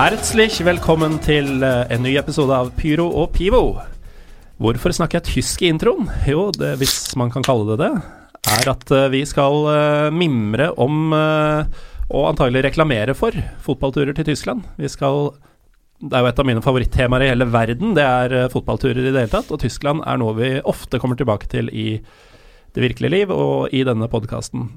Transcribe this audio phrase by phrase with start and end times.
[0.00, 3.82] Herzlich velkommen til eh, en ny episode av Pyro og Pivo.
[4.56, 6.06] Hvorfor snakker jeg tysk i introen?
[6.24, 7.90] Jo, det, hvis man kan kalle det det,
[8.48, 13.36] er at eh, vi skal eh, mimre om og antagelig reklamere for
[13.66, 14.64] fotballturer til Tyskland.
[14.80, 15.34] Vi skal
[16.00, 19.26] Det er jo et av mine favorittemaer i hele verden, det er fotballturer i det
[19.26, 19.52] hele tatt.
[19.52, 22.00] Og Tyskland er noe vi ofte kommer tilbake til i
[22.72, 24.70] det virkelige liv og i denne podkasten.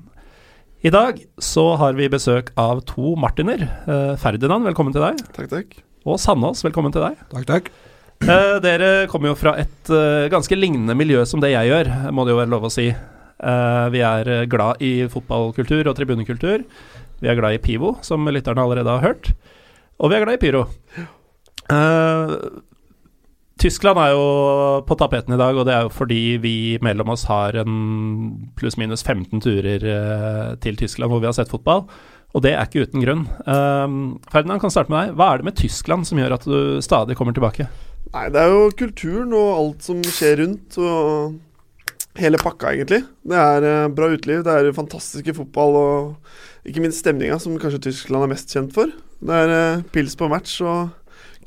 [0.83, 3.61] I dag så har vi besøk av to Martiner.
[3.87, 5.21] Eh, Ferdinand, velkommen til deg.
[5.31, 5.77] Takk, takk.
[6.03, 7.21] Og Sandås, velkommen til deg.
[7.31, 7.69] Takk, takk.
[8.27, 12.25] Eh, dere kommer jo fra et eh, ganske lignende miljø som det jeg gjør, må
[12.27, 12.89] det jo være lov å si.
[12.91, 16.67] Eh, vi er eh, glad i fotballkultur og tribunekultur.
[17.23, 19.31] Vi er glad i Pivo, som lytterne allerede har hørt.
[20.03, 20.65] Og vi er glad i pyro.
[23.63, 24.23] Tyskland er jo
[24.83, 27.77] på tapeten i dag, og det er jo fordi vi mellom oss har en
[28.59, 31.85] pluss-minus 15 turer eh, til Tyskland hvor vi har sett fotball.
[32.33, 33.23] Og det er ikke uten grunn.
[33.45, 33.95] Um,
[34.33, 35.15] Ferdinand, kan starte med deg.
[35.19, 37.69] Hva er det med Tyskland som gjør at du stadig kommer tilbake?
[38.13, 43.03] Nei, det er jo kulturen og alt som skjer rundt, og hele pakka, egentlig.
[43.23, 47.85] Det er eh, bra uteliv, det er fantastiske fotball og ikke minst stemninga, som kanskje
[47.87, 48.91] Tyskland er mest kjent for.
[49.23, 50.91] Det er eh, pils på match og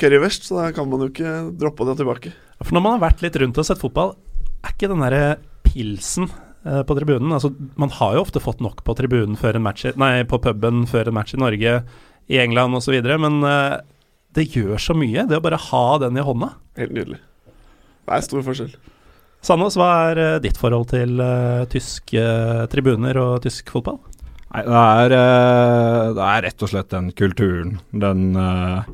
[0.00, 2.33] currywurst, så da kan man jo ikke droppe det tilbake.
[2.62, 4.14] For når man har vært litt rundt og sett fotball,
[4.64, 6.27] er ikke den derre pilsen
[6.66, 9.84] eh, på tribunen Altså, man har jo ofte fått nok på tribunen før en match
[9.86, 11.77] i- Nei, på puben før en match i Norge,
[12.33, 13.77] i England osv., men eh,
[14.36, 16.50] det gjør så mye, det å bare ha den i hånda.
[16.77, 17.20] Helt nydelig.
[18.06, 18.75] Det er stor forskjell.
[19.47, 22.25] Sandås, hva er eh, ditt forhold til eh, tyske
[22.72, 24.00] tribuner og tysk fotball?
[24.56, 28.88] Nei, det er, eh, det er rett og slett den kulturen, den eh,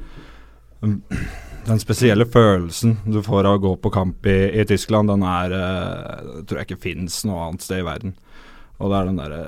[1.69, 5.55] den spesielle følelsen du får av å gå på kamp i, i Tyskland, den er
[5.55, 8.17] uh, tror jeg ikke fins noe annet sted i verden.
[8.83, 9.43] Og det er den derre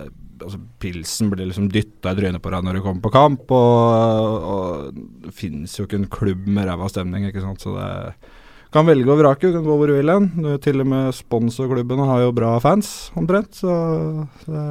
[0.45, 4.49] altså, Pilsen blir liksom dytta i trynet på deg når du kommer på kamp, og,
[4.55, 7.91] og det fins jo ikke en klubb med ræva stemning, ikke sant, så det
[8.75, 10.25] kan velge og vrake, du kan gå hvor du vil hen.
[10.63, 13.75] Til og med sponsorklubbene har jo bra fans, omtrent, så
[14.47, 14.65] det,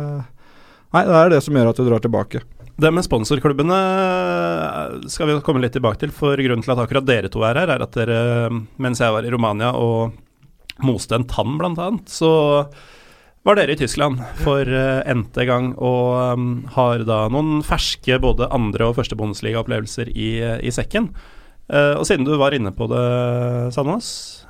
[0.94, 2.44] Nei, det er det som gjør at du drar tilbake.
[2.80, 7.06] Det med sponsorklubbene eh, skal vi komme litt tilbake til, for grunnen til at akkurat
[7.08, 8.50] dere to er her, er at dere,
[8.82, 10.16] mens jeg var i Romania og
[10.84, 12.32] moste en tann annet, så
[13.46, 18.88] var dere i Tyskland for uh, n-te gang og har da noen ferske både andre-
[18.88, 20.30] og første Bundesliga-opplevelser i,
[20.64, 21.12] i sekken.
[21.72, 23.04] Eh, og siden du var inne på det,
[23.76, 24.10] Sandås,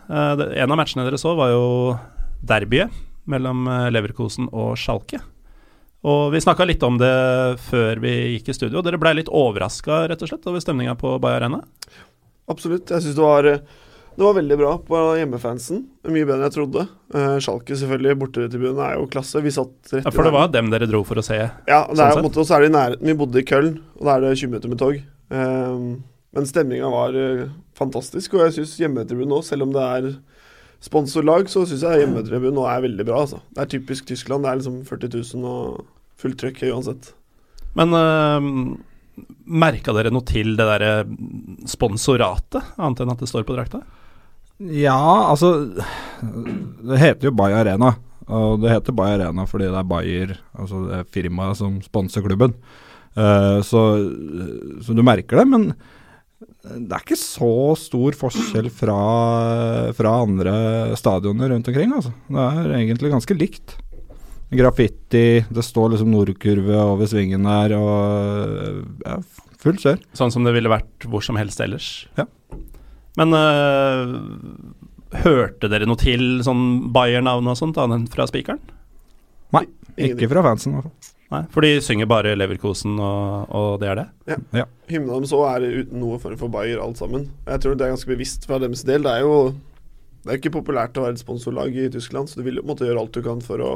[0.09, 1.65] eh, en av matchene dere så var jo
[2.41, 2.93] derbyet
[3.29, 5.21] mellom eh, Leverkosen og Schalke.
[6.03, 7.13] Og vi snakka litt om det
[7.63, 8.83] før vi gikk i studio.
[8.83, 11.61] Dere blei litt overraska og over stemninga på Bay Arena?
[12.51, 12.91] Absolutt.
[12.91, 13.61] Jeg syns det var eh,
[14.13, 15.79] det var veldig bra på hjemmefansen.
[16.05, 16.83] Mye bedre enn jeg trodde.
[17.15, 19.41] Uh, Schalke selvfølgelig, bortetribunen er jo klasse.
[19.41, 21.39] Vi satt rett Ja, i for det var dem dere dro for å se.
[21.39, 22.25] Ja, det sånn er, sett.
[22.27, 23.09] måte, så er det i nærheten.
[23.09, 24.99] Vi bodde i Køln, og da er det 20 minutter med tog.
[25.33, 25.87] Ehm,
[26.37, 27.47] men stemninga var eh,
[27.79, 30.11] fantastisk, og jeg syns hjemmetribunen òg, selv om det er
[30.83, 33.23] sponsorlag, så syns jeg hjemmetribunen nå er veldig bra.
[33.25, 33.41] Altså.
[33.49, 34.45] Det er typisk Tyskland.
[34.45, 35.81] Det er liksom 40 000 og
[36.23, 37.11] fullt trøkk uansett.
[37.77, 38.47] Men uh,
[39.45, 40.93] merka dere noe til det derre
[41.69, 43.83] sponsoratet, annet enn at det står på drakta?
[44.63, 47.95] Ja, altså Det heter jo Bay Arena.
[48.31, 52.23] Og det heter Bay Arena fordi det er Bayer, altså det er firmaet som sponser
[52.23, 52.55] klubben.
[53.17, 53.81] Uh, så,
[54.81, 55.73] så du merker det, men
[56.63, 58.99] det er ikke så stor forskjell fra,
[59.95, 60.53] fra andre
[60.99, 61.91] stadioner rundt omkring.
[61.97, 62.13] Altså.
[62.31, 63.75] Det er egentlig ganske likt.
[64.53, 69.17] Graffiti, det står liksom nordkurve over svingen her, og ja,
[69.63, 70.01] full kjør.
[70.17, 71.87] Sånn som det ville vært hvor som helst ellers?
[72.19, 72.27] Ja.
[73.17, 74.13] Men eh,
[75.23, 78.61] hørte dere noe til sånn Bayer-navn og sånt, annet enn fra spikeren?
[79.53, 79.65] Nei,
[80.01, 81.11] Ikke fra fansen, i hvert fall.
[81.33, 84.37] Nei, for de synger bare Leverkosen, og, og det er det?
[84.53, 84.67] Ja.
[84.91, 87.25] Hymna dem så er uten noe form for Bayer, alt sammen.
[87.47, 89.05] Jeg tror det er ganske bevisst fra deres del.
[89.05, 89.37] Det er jo
[90.23, 92.85] det er ikke populært å være et sponsorlag i Tyskland, så du vil jo måtte
[92.87, 93.71] gjøre alt du kan for å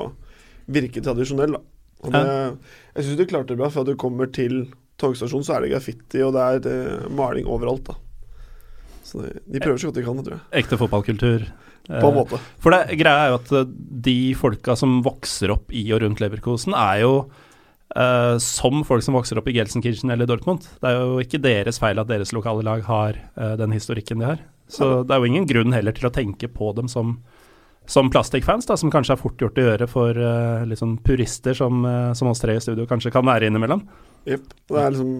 [0.67, 1.57] virke tradisjonell.
[1.57, 1.61] Da.
[2.05, 2.25] Og det,
[2.97, 4.67] jeg syns du klarte det bra, for at du kommer til
[5.01, 6.75] togstasjonen, så er det graffiti, og det er det,
[7.15, 7.87] maling overalt.
[7.89, 7.97] da.
[9.07, 10.45] Så det, de prøver så godt de kan, tror jeg.
[10.63, 11.47] Ekte fotballkultur.
[11.87, 12.39] På en Eh, måte.
[12.59, 13.69] For det, greia er jo at eh,
[14.07, 17.13] de folka som vokser opp i og rundt Leverkosen, er jo
[17.95, 20.65] Uh, som folk som vokser opp i Gelsenkirchen eller Dortmund.
[20.83, 24.27] Det er jo ikke deres feil at deres lokale lag har uh, den historikken de
[24.27, 24.41] har.
[24.67, 27.15] Så det er jo ingen grunn heller til å tenke på dem som,
[27.87, 31.85] som plastikkfans, da, som kanskje er fort gjort å gjøre for uh, sånn purister som,
[31.87, 33.85] uh, som oss tre i studio kanskje kan være innimellom.
[34.27, 34.49] Yep.
[34.75, 35.11] Liksom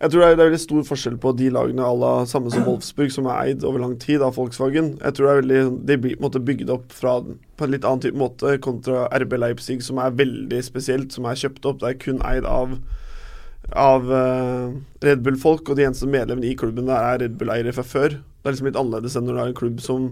[0.00, 2.50] Jeg tror det er, det er veldig stor forskjell på de lagene à la samme
[2.50, 4.96] som Wolfsburg, som er eid over lang tid av Volkswagen.
[4.98, 8.18] Jeg tror det er veldig De blir bygd opp fra, på en litt annen type
[8.18, 11.78] måte kontra RB Leipzig, som er veldig spesielt, som er kjøpt opp.
[11.82, 12.80] Det er kun eid av
[13.76, 14.72] av uh,
[15.04, 18.16] Red Bull-folk, og de eneste medlemmene i klubben der er Red Bull-eiere fra før.
[18.16, 20.06] Det er liksom litt annerledes enn når det er en klubb som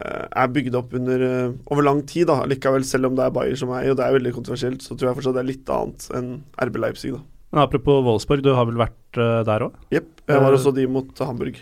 [0.00, 2.26] er bygd opp under eh, over lang tid.
[2.30, 4.94] da, Likevel, selv om det er Bayer som eier, og det er veldig kontroversielt, så
[4.96, 6.32] tror jeg fortsatt det er litt annet enn
[6.68, 7.14] RB Leipzig.
[7.16, 7.22] da.
[7.54, 9.78] Men apropos Wolfsburg, du har vel vært uh, der òg?
[9.94, 10.10] Jepp.
[10.26, 11.60] Jeg var også de mot Hamburg.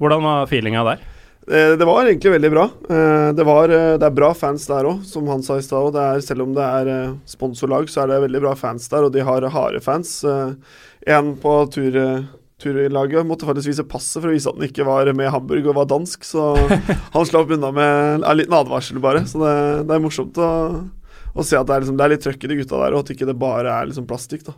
[0.00, 1.04] Hvordan var feelinga der?
[1.46, 2.64] Eh, det var egentlig veldig bra.
[2.90, 5.94] Eh, det, var, eh, det er bra fans der òg, som han sa i stad.
[6.26, 9.22] Selv om det er eh, sponsorlag, så er det veldig bra fans der, og de
[9.22, 10.18] har harde fans.
[10.26, 10.56] Eh,
[11.14, 12.00] en på tur,
[12.62, 15.66] turlaget måtte faktisk vise passet for å vise at han ikke var med i Hamburg
[15.68, 16.54] og var dansk, så
[17.16, 19.26] han slapp unna med en liten advarsel, bare.
[19.28, 19.56] Så det,
[19.88, 20.52] det er morsomt å,
[21.36, 23.04] å se at det er, liksom, det er litt trøkk i de gutta der, og
[23.04, 24.48] at ikke det bare er liksom plastikk.
[24.48, 24.56] da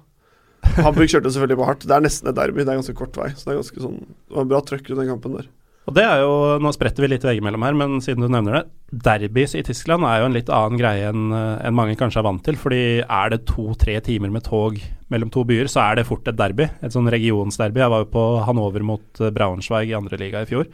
[0.79, 1.87] Hamburg kjørte selvfølgelig på hardt.
[1.87, 2.65] Det er nesten et derby.
[2.65, 3.31] Det er ganske kort vei.
[3.35, 5.47] Så det er ganske sånn Det var bra trøkk i den kampen der.
[5.89, 8.63] Og det er jo, Nå spretter vi litt veggimellom her, men siden du nevner det.
[9.07, 12.45] Derbys i Tyskland er jo en litt annen greie enn en mange kanskje er vant
[12.45, 12.59] til.
[12.61, 14.77] fordi er det to-tre timer med tog
[15.09, 16.69] mellom to byer, så er det fort et derby.
[16.85, 17.81] Et sånn regionsderby.
[17.81, 20.69] Jeg var jo på Hanover mot Braunschweig i andre liga i fjor.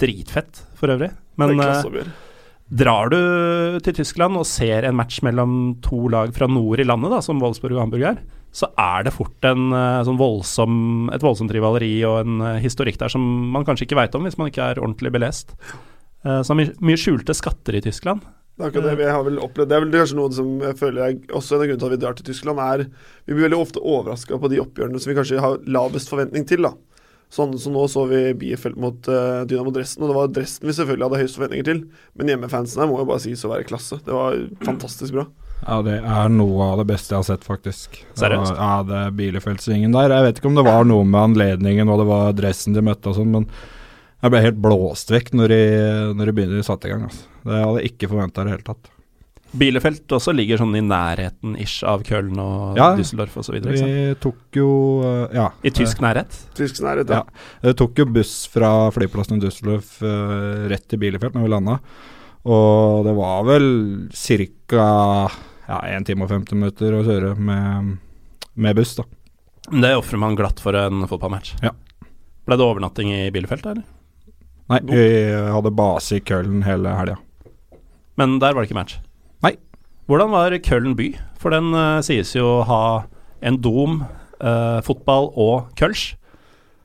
[0.00, 1.08] Dritfett for øvrig.
[1.40, 2.10] Men uh,
[2.68, 7.16] drar du til Tyskland og ser en match mellom to lag fra nord i landet,
[7.16, 10.74] da, som Wolfsburg og Hamburg er, så er det fort en, uh, sånn voldsom,
[11.14, 13.22] et voldsomt rivaleri og en uh, historikk der som
[13.54, 15.54] man kanskje ikke veit om hvis man ikke er ordentlig belest.
[16.26, 18.26] Uh, så mye, mye skjulte skatter i Tyskland.
[18.60, 19.70] Det er det vi har vel opplevd.
[19.70, 21.94] Det er vel kanskje noe som jeg føler jeg, også en av grunnene til at
[21.94, 22.82] vi drar til Tyskland, er
[23.24, 26.66] Vi blir veldig ofte overraska på de oppgjørene som vi kanskje har lavest forventning til.
[26.66, 26.74] da.
[27.30, 30.68] Sånn som så nå så vi Biefeld mot uh, Dynamo Dresden, og det var Dresden
[30.68, 31.82] vi selvfølgelig hadde høyest forventninger til.
[32.18, 34.00] Men hjemmefansen her må jo bare sies å være klasse.
[34.04, 34.36] Det var
[34.66, 35.28] fantastisk bra.
[35.60, 37.98] Ja, det er noe av det beste jeg har sett, faktisk.
[38.18, 38.54] Seriøst?
[38.56, 40.14] Ja, det Bielefeld-svingen der.
[40.14, 43.12] Jeg vet ikke om det var noe med anledningen og det var dressen de møtte
[43.12, 43.50] og sånn, men
[44.20, 45.60] jeg ble helt blåst vekk når de,
[46.16, 47.04] når de begynner å sette i gang.
[47.08, 47.28] Altså.
[47.44, 48.90] Det hadde jeg ikke forventa i det hele tatt.
[49.60, 53.56] Bielefeld også ligger sånn i nærheten ish av Köln og ja, Düsseldorf osv.
[53.66, 54.70] Vi tok jo
[55.02, 55.48] uh, ja.
[55.66, 56.36] I tysk nærhet?
[56.54, 57.24] Tysk nærhet, ja.
[57.24, 57.66] ja.
[57.66, 61.80] Vi tok jo buss fra flyplassen i Düsseldorf uh, rett til Bielefeld når vi landa.
[62.46, 63.66] Og det var vel
[64.14, 64.86] ca
[65.70, 67.96] ja, 1 time og 50 minutter å kjøre med,
[68.58, 69.06] med buss, da.
[69.70, 71.54] Det ofrer man glatt for en fotballmatch.
[71.62, 71.72] Ja.
[72.48, 73.86] Ble det overnatting i Bielefeld, eller?
[74.70, 75.04] Nei, vi
[75.50, 77.18] hadde base i Køln hele helga.
[78.18, 78.98] Men der var det ikke match?
[79.44, 79.54] Nei.
[80.10, 81.12] Hvordan var Køln by?
[81.40, 82.82] For den uh, sies jo å ha
[83.46, 84.02] en dom,
[84.42, 86.16] uh, fotball og kølsj.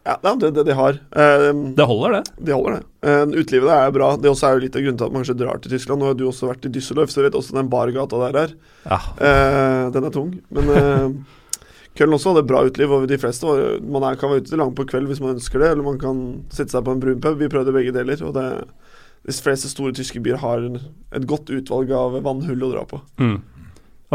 [0.05, 0.99] Ja, det det de har.
[1.17, 2.33] Um, det holder, det?
[2.45, 2.83] De holder det.
[3.05, 4.11] Uh, utelivet er bra.
[4.21, 6.01] Det også er jo litt av grunnen til at man kanskje drar til Tyskland.
[6.01, 8.53] Nå har du også vært i Düsseldorf, så du vet også den bargata der er.
[8.85, 8.99] Ja.
[9.17, 10.35] Uh, den er tung.
[10.53, 11.09] Men uh,
[11.97, 14.61] Køln også hadde bra uteliv, og de fleste var, man er, kan være ute til
[14.61, 16.21] langt på kveld hvis man ønsker det, eller man kan
[16.53, 17.39] sette seg på en brun pub.
[17.39, 18.21] Vi prøvde begge deler.
[18.25, 18.49] og det
[19.25, 22.99] de fleste store tyske byer har et godt utvalg av vannhull å dra på.
[23.17, 23.39] Mm.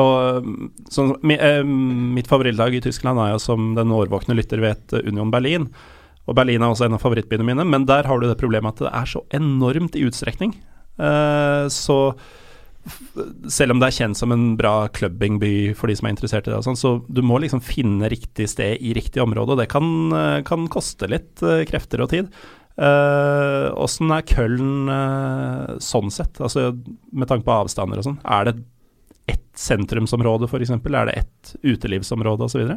[0.01, 0.51] Og
[0.93, 5.69] sånn, eh, Mitt favorittlag i Tyskland er jo, som den årvåkne lytter vet, Union Berlin.
[6.29, 8.85] Og Berlin er også en av favorittbyene mine, men der har du det problemet at
[8.87, 10.55] det er så enormt i utstrekning.
[11.01, 12.15] Uh, så
[13.53, 16.53] selv om det er kjent som en bra clubbingby for de som er interessert i
[16.53, 19.85] det, sånt, så du må liksom finne riktig sted i riktig område, og det kan,
[20.17, 22.33] eh, kan koste litt uh, krefter og tid.
[22.81, 24.89] Åssen uh, er Køln
[25.85, 26.71] sånn sett, altså
[27.13, 28.21] med tanke på avstander og sånn?
[28.25, 28.55] Er det
[29.33, 30.71] ett sentrumsområde, f.eks.?
[30.71, 32.75] Er det ett utelivsområde osv.?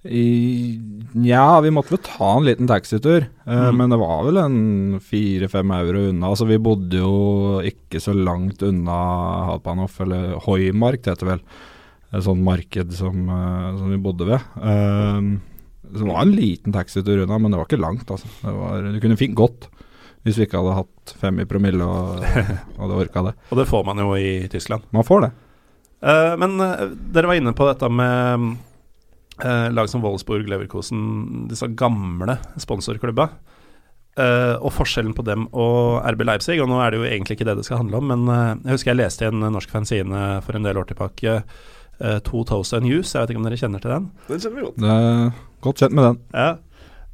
[0.00, 3.76] Ja, vi måtte vel ta en liten taxitur, eh, mm.
[3.76, 6.30] men det var vel en fire-fem euro unna.
[6.30, 8.96] Altså, vi bodde jo ikke så langt unna
[9.50, 11.44] Halpanoff, eller Hoimark det heter vel.
[12.10, 14.48] Et sånt marked som, uh, som vi bodde ved.
[14.56, 15.20] Eh,
[15.90, 18.30] det var en liten taxitur unna, men det var ikke langt, altså.
[18.40, 19.68] Det var, du kunne fint gått
[20.26, 22.24] hvis vi ikke hadde hatt fem i promille og
[22.80, 23.36] hadde orka det.
[23.48, 24.84] og det får man jo i Tyskland.
[24.94, 25.30] Man får det.
[26.00, 28.50] Uh, men uh, dere var inne på dette med
[29.44, 33.30] uh, lag som Wolfsburg, Leverkosen, disse gamle sponsorklubba.
[34.60, 37.54] og forskjellen på dem og RB Leipzig, og nå er det jo egentlig ikke det
[37.56, 38.26] det skal handle om, men
[38.66, 41.36] jeg husker jeg leste i en norsk fanzine for en del år tilbake,
[42.02, 44.10] uh, 2000 Use, jeg vet ikke om dere kjenner til den?
[44.26, 44.82] Den kjenner vi godt.
[44.82, 45.30] Det er
[45.64, 46.20] godt kjent med den.
[46.34, 46.50] Ja,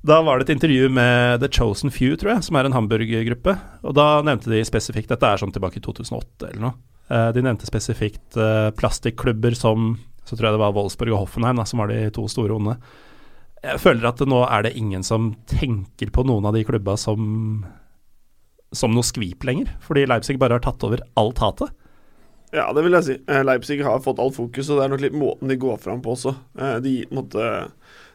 [0.07, 3.57] da var det et intervju med The Chosen Few, tror jeg, som er en Hamburg-gruppe.
[3.87, 6.77] Og da nevnte de spesifikt Dette er sånn tilbake i 2008 eller noe.
[7.11, 9.93] Uh, de nevnte spesifikt uh, plastikklubber som
[10.27, 12.75] Så tror jeg det var Wolfsburg og Hoffenheim da, som var de to store onde.
[13.63, 17.65] Jeg føler at nå er det ingen som tenker på noen av de klubba som
[18.75, 21.71] som noe skvip lenger, fordi Leipzig bare har tatt over alt hatet.
[22.53, 23.15] Ja, det vil jeg si.
[23.31, 26.03] Eh, Leipzig har fått alt fokus, og det er nok litt måten de går fram
[26.03, 26.35] på også.
[26.83, 27.47] De måtte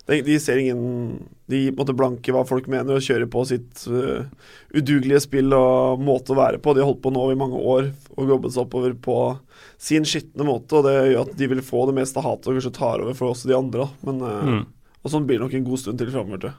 [0.07, 1.19] de, de ser ingen
[1.51, 4.25] De måtte blanke hva folk mener, og kjører på sitt uh,
[4.73, 6.73] udugelige spill og måte å være på.
[6.73, 9.17] De har holdt på nå i mange år og jobbet seg oppover på
[9.81, 12.75] sin skitne måte, og det gjør at de vil få det meste hatet og kanskje
[12.77, 13.89] tar over for også de andre.
[14.07, 14.63] Men uh, mm.
[15.01, 16.57] Og sånn blir det nok en god stund til framover, Til.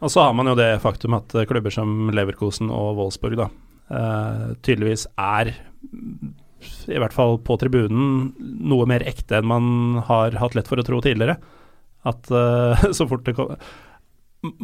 [0.00, 3.50] Og så har man jo det faktum at klubber som Leverkosen og Wolfsburg da,
[3.92, 5.52] uh, tydeligvis er
[6.90, 10.84] i hvert fall på tribunen, noe mer ekte enn man har hatt lett for å
[10.84, 11.38] tro tidligere.
[12.08, 13.52] At uh, så fort det kom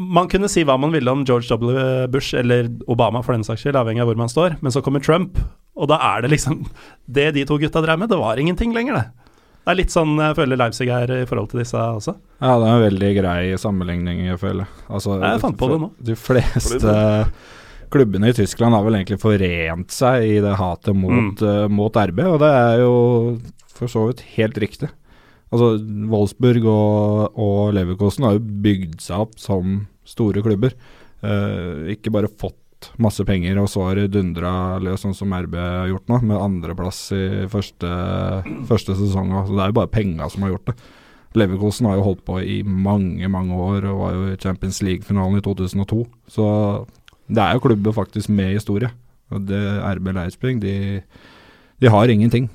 [0.00, 2.06] Man kunne si hva man ville om George W.
[2.08, 5.04] Bush eller Obama, for den saks skyld, avhengig av hvor man står, men så kommer
[5.04, 5.36] Trump,
[5.76, 6.62] og da er det liksom
[7.18, 9.26] Det de to gutta drev med, det var ingenting lenger, det.
[9.66, 12.12] Det er litt sånn jeg føler Leipzig er i forhold til disse også.
[12.38, 14.68] Ja, det er en veldig grei sammenligning, jeg føler.
[14.86, 15.88] Altså, jeg fant på det nå.
[16.06, 16.92] De fleste
[17.90, 21.42] klubbene i Tyskland har vel egentlig forent seg i det hatet mot, mm.
[21.42, 22.94] uh, mot RB, og det er jo
[23.76, 24.90] for så vidt helt riktig.
[25.56, 25.72] Altså,
[26.12, 30.76] Wolfsburg og, og Leverkosen har jo bygd seg opp som store klubber.
[31.24, 35.56] Uh, ikke bare fått masse penger, og så har det dundra løs, sånn som RB
[35.58, 37.88] har gjort nå, med andreplass i første,
[38.68, 39.32] første sesong.
[39.46, 40.76] Så det er jo bare penga som har gjort det.
[41.36, 45.40] Leverkosen har jo holdt på i mange, mange år og var jo i Champions League-finalen
[45.40, 46.04] i 2002.
[46.32, 46.46] Så
[47.26, 48.92] det er jo klubber faktisk med historie.
[49.34, 49.60] Og det
[49.98, 51.02] RB Leipzig, de,
[51.82, 52.48] de har ingenting.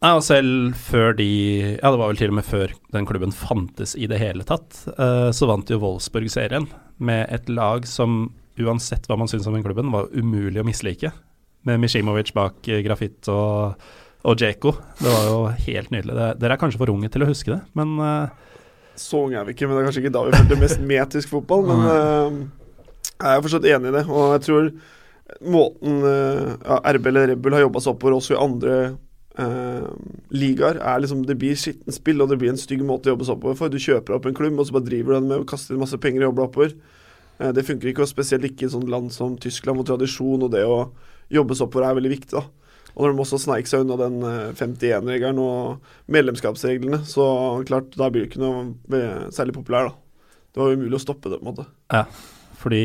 [0.00, 1.28] Ja, og selv før de
[1.76, 4.78] Ja, det var vel til og med før den klubben fantes i det hele tatt,
[4.96, 8.30] uh, så vant jo Wolfsburg serien med et lag som
[8.60, 11.12] uansett hva man syns om den klubben, var umulig å mislike.
[11.68, 13.76] Med Mishimovic bak uh, Grafitt og,
[14.24, 14.72] og Djeko.
[15.02, 16.16] Det var jo helt nydelig.
[16.16, 18.56] Det, dere er kanskje for unge til å huske det, men uh,
[18.96, 21.34] Så unge er vi ikke, men det er kanskje ikke da vi følte mest metisk
[21.36, 21.68] fotball.
[21.68, 21.84] Men
[23.20, 24.72] jeg er fortsatt enig i det, og jeg tror
[25.44, 28.80] måten ja, RB eller Rebel har jobba seg oppover også i andre
[29.38, 29.86] Uh,
[30.34, 33.28] ligaer er liksom Det blir skittent spill, og det blir en stygg måte å jobbe
[33.28, 33.72] seg oppover for.
[33.72, 35.98] Du kjøper opp en klubb, og så bare driver du den med og kaster masse
[36.02, 36.74] penger og jobber oppover.
[37.40, 40.54] Uh, det funker ikke, og spesielt ikke i sånt land som Tyskland, hvor tradisjon og
[40.54, 40.80] det å
[41.30, 42.40] jobbe seg oppover er veldig viktig.
[42.40, 42.46] da
[42.90, 44.16] og når de også sneik seg unna den
[44.58, 47.24] 51-regelen eh, og medlemskapsreglene, så
[47.68, 50.24] klart, da blir du ikke noe særlig populær, da.
[50.50, 51.66] Det var umulig å stoppe det, på en måte.
[51.94, 52.02] Ja,
[52.60, 52.82] fordi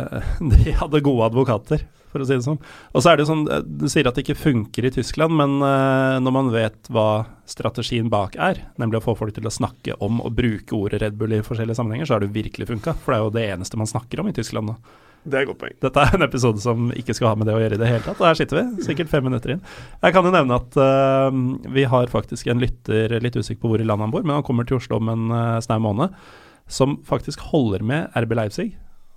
[0.54, 2.60] de hadde gode advokater for å si det sånn.
[2.92, 5.34] Og så er det jo sånn, eh, Du sier at det ikke funker i Tyskland,
[5.38, 9.52] men uh, når man vet hva strategien bak er, nemlig å få folk til å
[9.52, 12.94] snakke om og bruke ordet Red Bull i forskjellige sammenhenger, så har det virkelig funka.
[13.00, 14.76] For det er jo det eneste man snakker om i Tyskland nå.
[15.22, 15.74] Det er et godt poeng.
[15.84, 18.02] Dette er en episode som ikke skal ha med det å gjøre i det hele
[18.02, 18.18] tatt.
[18.18, 19.60] Og her sitter vi, sikkert fem minutter inn.
[20.02, 21.28] Jeg kan jo nevne at uh,
[21.76, 24.46] vi har faktisk en lytter, litt usikker på hvor i landet han bor, men han
[24.46, 26.16] kommer til Oslo om en uh, snau måned,
[26.66, 28.72] som faktisk holder med RB Leipzig.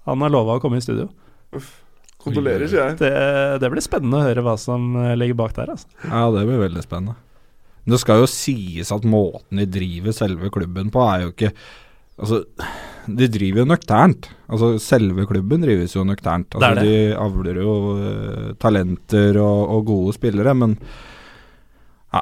[0.06, 1.10] Han har lova å komme i studio.
[1.58, 1.74] Uff.
[2.26, 2.98] Kondolerer, sier jeg.
[3.04, 3.14] Det,
[3.62, 5.72] det, blir spennende å høre hva som eh, ligger bak der.
[5.76, 5.90] Altså.
[6.04, 7.18] Ja, det blir veldig spennende.
[7.86, 11.54] Det skal jo sies at måten de driver selve klubben på, er jo ikke
[12.16, 12.46] Altså,
[13.12, 14.30] de driver jo nøkternt.
[14.48, 16.56] Altså, selve klubben drives jo nøkternt.
[16.56, 16.94] Altså, det det.
[16.94, 20.78] De avler jo uh, talenter og, og, gode spillere, men
[22.16, 22.22] ja,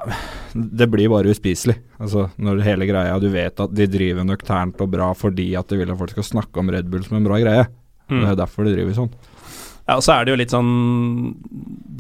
[0.57, 1.77] det blir bare uspiselig.
[2.01, 5.77] Altså, når hele greia Du vet at de driver nøkternt og bra fordi at de
[5.77, 7.67] vil at folk skal snakke om Red Bull som en bra greie.
[8.09, 8.23] Mm.
[8.23, 9.13] Det er derfor de driver sånn.
[9.93, 10.69] Ja, og så er det jo litt sånn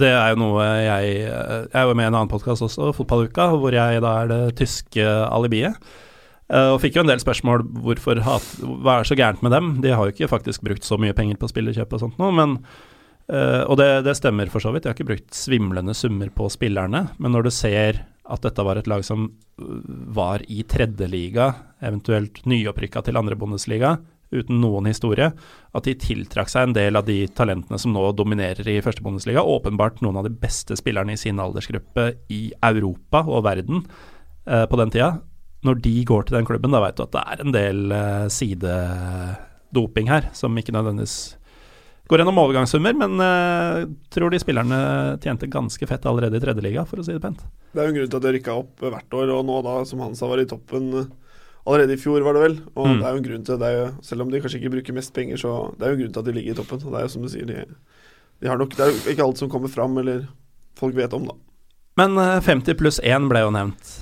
[0.01, 3.75] Det er jo noe jeg Jeg jo med i en annen podkast også, Fotballuka, hvor
[3.75, 5.77] jeg da er det tyske alibiet.
[6.49, 9.69] Uh, og fikk jo en del spørsmål hvorfor hat, hva er så gærent med dem.
[9.85, 13.61] De har jo ikke faktisk brukt så mye penger på spillerkjøp og sånt nå, uh,
[13.69, 17.05] Og det, det, stemmer for så vidt, de har ikke brukt svimlende summer på spillerne,
[17.21, 19.29] men når du ser at dette var et lag som
[20.17, 21.51] var i tredjeliga,
[21.83, 23.97] eventuelt nyopprykka til andre bondesliga,
[24.33, 25.29] uten noen historie,
[25.73, 29.43] at de tiltrakk seg en del av de talentene som nå dominerer i første Bundesliga.
[29.43, 33.83] Åpenbart noen av de beste spillerne i sin aldersgruppe i Europa og verden
[34.47, 35.13] eh, på den tida.
[35.63, 38.27] Når de går til den klubben, da vet du at det er en del eh,
[38.33, 41.37] sidedoping her, som ikke nødvendigvis
[42.11, 44.77] går gjennom overgangssummer, men uh, tror de spillerne
[45.23, 47.45] tjente ganske fett allerede i tredjeliga, for å si det pent.
[47.73, 49.75] Det er jo en grunn til at de rykka opp hvert år, og nå da,
[49.87, 50.91] som han sa, var i toppen
[51.63, 52.57] allerede i fjor, var det vel.
[52.75, 52.97] Og mm.
[52.99, 53.71] det er jo en grunn til det.
[53.73, 56.15] Jo, selv om de kanskje ikke bruker mest penger, så det er jo en grunn
[56.15, 56.83] til at de ligger i toppen.
[56.83, 57.65] Og det er jo som du sier, de,
[58.43, 60.25] de har nok Det er jo ikke alt som kommer fram, eller
[60.79, 61.37] folk vet om, da.
[62.01, 63.93] Men 50 eh, pluss 1 ble jo nevnt.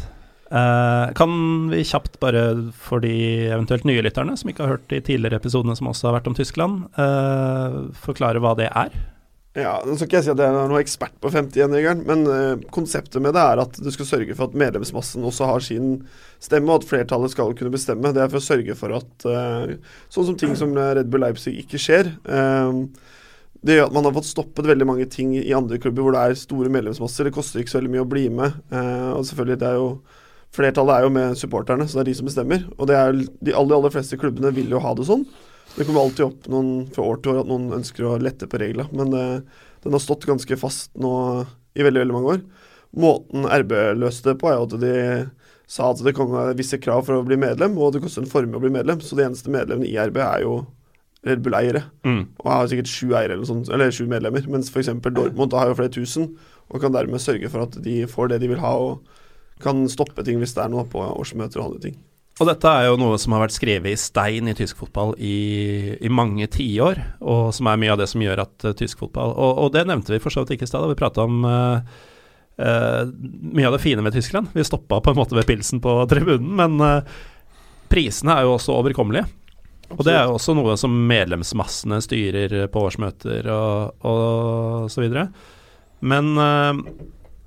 [0.51, 1.31] Uh, kan
[1.71, 2.43] vi kjapt, bare
[2.75, 3.13] for de
[3.47, 6.35] eventuelt nye lytterne som ikke har hørt de tidligere episodene som også har vært om
[6.35, 8.91] Tyskland, uh, forklare hva det er?
[9.51, 12.61] Ja, Nå skal ikke jeg si at jeg er noen ekspert på 51-regelen, men uh,
[12.71, 15.89] konseptet med det er at du skal sørge for at medlemsmassen også har sin
[16.39, 18.13] stemme, og at flertallet skal kunne bestemme.
[18.15, 19.73] Det er for å sørge for at uh,
[20.07, 22.13] sånn som ting som Red Bull Leipzig ikke skjer.
[22.23, 22.87] Uh,
[23.61, 26.23] det gjør at man har fått stoppet veldig mange ting i andre klubber hvor det
[26.23, 27.27] er store medlemsmasser.
[27.27, 28.55] Det koster ikke så veldig mye å bli med.
[28.71, 29.91] og selvfølgelig, det er jo
[30.55, 32.63] flertallet er jo med supporterne, så det er de som bestemmer.
[32.79, 35.27] Og det er de aller, aller fleste klubbene vil jo ha det sånn.
[35.75, 38.59] Det kommer alltid opp noen fra år til år at noen ønsker å lette på
[38.61, 39.25] reglene, men det,
[39.85, 41.13] den har stått ganske fast nå
[41.77, 42.41] i veldig, veldig mange år.
[43.01, 44.95] Måten RB løste det på, er jo at de
[45.71, 48.59] sa at det kom visse krav for å bli medlem, og det koster en formue
[48.59, 50.59] å bli medlem, så de eneste medlemmene i RB er jo
[51.27, 51.85] Red Bull-eiere.
[52.03, 52.21] Mm.
[52.41, 54.91] Og har sikkert sju eiere eller, sånt, eller sju medlemmer, mens f.eks.
[55.07, 56.33] Dortmund har jo flere tusen,
[56.67, 60.25] og kan dermed sørge for at de får det de vil ha, og kan stoppe
[60.25, 61.99] ting hvis det er noe på årsmøter og andre ting.
[62.41, 65.93] Og dette er jo noe som har vært skrevet i stein i tysk fotball i,
[66.01, 69.35] i mange tiår, og som er mye av det som gjør at uh, tysk fotball
[69.35, 71.45] og, og, det nevnte vi for så vidt ikke i stad da vi prata om
[71.45, 71.99] uh,
[72.57, 74.49] uh, mye av det fine med Tyskland.
[74.57, 77.05] Vi stoppa på en måte ved pilsen på tribunen, men
[77.93, 79.29] prisene er jo også overkommelige.
[79.91, 85.27] Og det er jo også noe som medlemsmassene styrer på årsmøter og, og så videre.
[86.01, 86.31] Men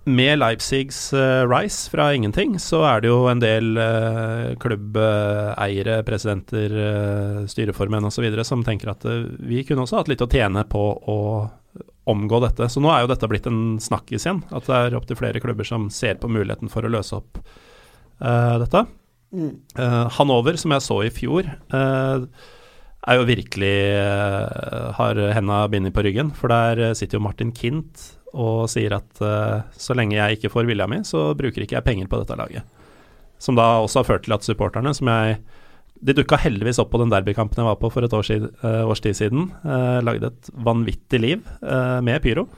[0.04, 6.74] med Leipzigs uh, rise fra ingenting, så er det jo en del uh, klubbeiere, presidenter,
[6.76, 8.26] uh, styreformenn osv.
[8.44, 11.18] som tenker at uh, vi kunne også hatt litt å tjene på å
[12.12, 12.68] omgå dette.
[12.68, 14.42] Så nå er jo dette blitt en snakkis igjen.
[14.52, 17.40] At det er opptil flere klubber som ser på muligheten for å løse opp
[18.20, 18.82] dette.
[19.34, 19.54] Mm.
[20.18, 23.72] Hanover, som jeg så i fjor, er jo virkelig
[25.00, 26.28] har henda bindet på ryggen.
[26.36, 30.68] For der sitter jo Martin Kint og sier at uh, så lenge jeg ikke får
[30.68, 32.66] vilja mi, så bruker ikke jeg penger på dette laget.
[33.42, 35.42] Som da også har ført til at supporterne, som jeg
[36.04, 38.84] De dukka heldigvis opp på den derbykampen jeg var på for et år siden, uh,
[38.90, 39.46] års tid siden.
[39.64, 41.44] Uh, lagde et vanvittig liv
[42.02, 42.48] med pyro.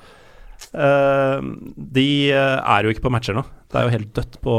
[0.73, 3.45] de er jo ikke på matcher nå.
[3.71, 4.55] Det er jo helt dødt på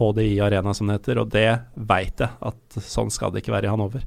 [0.00, 3.70] HDI Arena, som det heter, og det veit jeg at sånn skal det ikke være
[3.70, 4.02] i Hanover.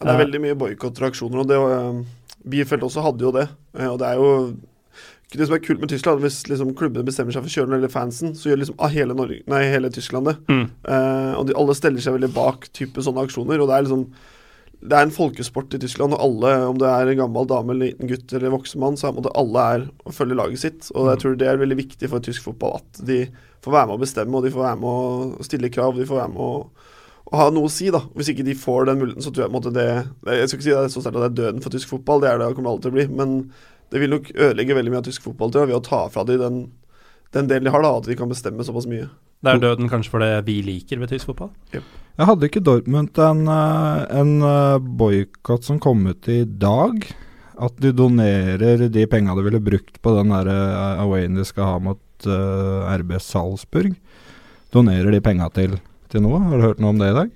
[0.00, 1.60] Det er veldig mye boikotter og det,
[2.46, 3.46] Bielfeldt også hadde jo det.
[3.86, 4.30] Og det er jo
[5.34, 7.80] det som er kult med Tyskland, hvis liksom klubbene bestemmer seg for å kjøre den
[7.80, 10.36] eller fansen, så gjør liksom hele, Norge, nei, hele Tyskland det.
[10.46, 10.64] Mm.
[10.86, 13.58] Uh, og de, alle steller seg veldig bak type sånne aksjoner.
[13.58, 14.08] Og det er liksom
[14.86, 17.90] Det er en folkesport i Tyskland, og alle, om det er en gammel dame, eller
[17.90, 20.90] liten gutt eller voksen mann, så er det alle er å følge laget sitt.
[20.92, 21.22] Og jeg mm.
[21.22, 23.22] tror det er veldig viktig for tysk fotball at de
[23.64, 24.90] får være med å bestemme, og de får være med
[25.40, 26.52] å stille krav, de får være med å
[27.26, 28.04] å ha noe å si, da.
[28.14, 29.86] Hvis ikke de får den muligheten, så tror jeg på en måte det
[30.38, 32.22] Jeg skal ikke si det er så sterkt at det er døden for tysk fotball,
[32.22, 33.32] det er det kommer alltid til å bli, men
[33.92, 36.24] det vil nok ødelegge veldig mye av tysk fotball tror jeg, ved å ta fra
[36.26, 36.58] dem den,
[37.36, 39.08] den, delen de har, da, at de kan bestemme såpass mye.
[39.44, 41.52] Det er døden kanskje for det vi liker ved tysk fotball?
[41.74, 41.86] Yep.
[42.16, 47.04] Jeg hadde ikke Dortmund en, eh, en eh, boikott som kom ut i dag?
[47.56, 51.70] At de donerer de penga de ville brukt på den der eh, awayen de skal
[51.70, 53.94] ha mot uh, RB Salzburg.
[54.72, 55.78] Donerer de penga til,
[56.12, 56.40] til noe?
[56.48, 57.32] Har du hørt noe om det i dag?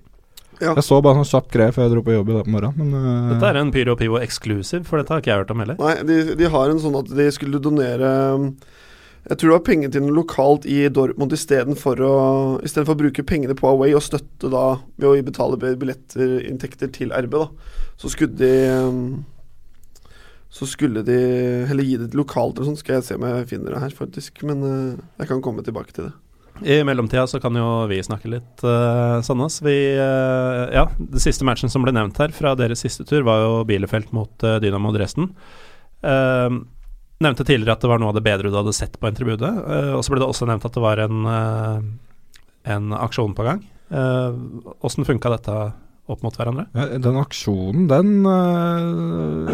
[0.61, 0.75] Ja.
[0.77, 2.92] Jeg så bare sånn kjapt greie før jeg dro på jobb i dag på morgenen.
[2.92, 5.64] Men, uh, dette er en Pyro Pivo eksklusiv, for dette har ikke jeg hørt om
[5.64, 5.81] heller.
[5.81, 8.12] Nei, de, de har en sånn at de skulle donere
[9.29, 12.14] jeg tror det var penger til noe lokalt i Dortmund istedenfor å,
[12.64, 14.64] for å bruke pengene på Away og støtte da
[14.96, 17.77] ved å betale billettinntekter til RB, da.
[18.01, 18.55] Så skulle de
[20.51, 21.18] Så skulle de
[21.68, 22.81] heller gi det til lokalt eller sånn.
[22.81, 24.40] Skal jeg se om jeg finner det her, faktisk.
[24.42, 26.14] Men uh, jeg kan komme tilbake til det.
[26.62, 29.61] I mellomtida så kan jo vi snakke litt, uh, Sandnes.
[29.64, 33.42] Vi, uh, ja, det siste matchen som ble nevnt her fra deres siste tur, var
[33.44, 35.31] jo Bielefeld mot uh, Dynamo Dresden.
[36.05, 36.61] Uh,
[37.20, 39.53] nevnte tidligere at det var noe av det bedre du hadde sett på tribune.
[39.64, 41.31] Uh, og så ble det også nevnt at det var en,
[42.77, 43.64] en aksjon på gang.
[43.90, 45.61] Åssen uh, funka dette
[46.12, 46.66] opp mot hverandre?
[46.77, 49.51] Ja, den aksjonen, den uh...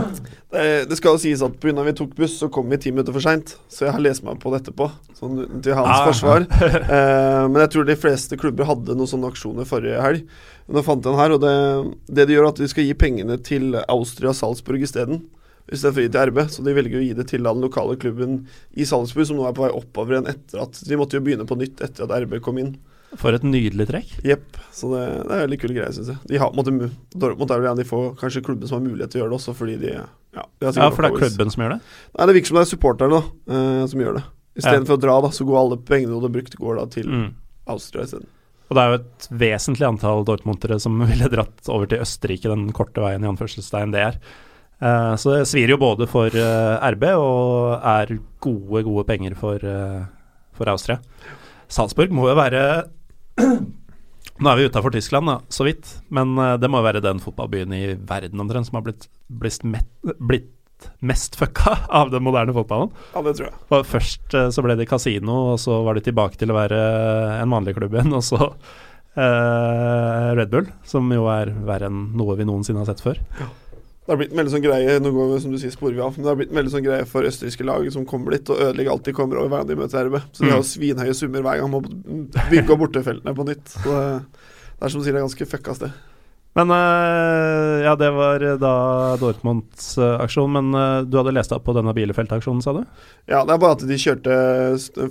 [0.54, 1.84] det, det, skal jo sies at pga.
[1.86, 3.54] vi tok buss, så kom vi ti minutter for seint.
[3.72, 4.88] Så jeg har lest meg på det etterpå,
[5.18, 6.48] sånn til hans ah, forsvar.
[6.48, 10.26] uh, men jeg tror de fleste klubber hadde noen sånne aksjoner forrige helg.
[10.66, 11.56] Nå fant jeg den her, og det,
[12.10, 15.22] det de gjør, er at de skal gi pengene til Austria Salzburg isteden.
[15.66, 18.36] Istedenfor å gi til RB, så de velger å gi det til den lokale klubben
[18.78, 21.46] i Salzburg, som nå er på vei oppover igjen etter at De måtte jo begynne
[21.48, 22.76] på nytt etter at RB kom inn.
[23.14, 24.12] For et nydelig trekk.
[24.26, 24.56] Jepp.
[24.74, 26.18] Så det, det, er veldig kule greier, syns jeg.
[26.28, 26.72] De har, måtte,
[27.14, 29.38] Dortmund er vel en de får kanskje klubben som har mulighet til å gjøre det
[29.38, 31.78] også, fordi de Ja, de ja for det er klubben som gjør det?
[32.12, 33.20] Nei, det virker som det er supporterne da,
[33.54, 34.24] uh, som gjør det.
[34.56, 34.98] Istedenfor ja.
[34.98, 37.28] å dra, da, så går alle pengene du hadde brukt, går da til mm.
[37.72, 38.32] Austria isteden.
[38.66, 42.68] Og det er jo et vesentlig antall Dortmundere som ville dratt over til Østerrike den
[42.76, 44.20] korte veien i anførselstegn det er.
[44.76, 49.62] Uh, så det svir jo både for uh, RB og er gode, gode penger for,
[50.58, 51.00] for Austria.
[51.72, 52.60] Salzburg må jo være
[54.36, 55.88] Nå er vi utafor Tyskland, da, så vidt.
[56.12, 59.64] Men uh, det må være den fotballbyen i verden omtrent som har blitt, blitt,
[60.20, 60.52] blitt,
[61.00, 62.92] mest fucka av den moderne fotballen.
[63.14, 63.60] Ja, det tror jeg.
[63.72, 66.82] Og først uh, så ble det kasino, og så var de tilbake til å være
[67.40, 68.12] en vanlig klubb igjen.
[68.18, 73.04] Og så uh, Red Bull, som jo er verre enn noe vi noensinne har sett
[73.04, 73.22] før.
[73.40, 73.48] Ja.
[74.06, 76.02] Det har blitt en veldig sånn greie Nå går vi som du sier sporer vi
[76.04, 78.52] av, men det har blitt en veldig sånn greie for østerrikske lag som kommer dit
[78.54, 80.20] og ødelegger alt de kommer over hver gang de møter RB.
[80.30, 83.72] Så de har jo svinhøye summer hver gang man må bygge opp bortefeltene på nytt.
[83.74, 84.04] Så det,
[84.76, 85.96] det er som du sier, det er ganske fucka sted.
[86.56, 88.74] Men øh, ja, det var da
[89.20, 90.54] Dortmunds øh, aksjon.
[90.54, 92.84] Men øh, du hadde lest opp på denne Bielefeld-aksjonen, sa du?
[93.28, 94.36] Ja, det er bare at de kjørte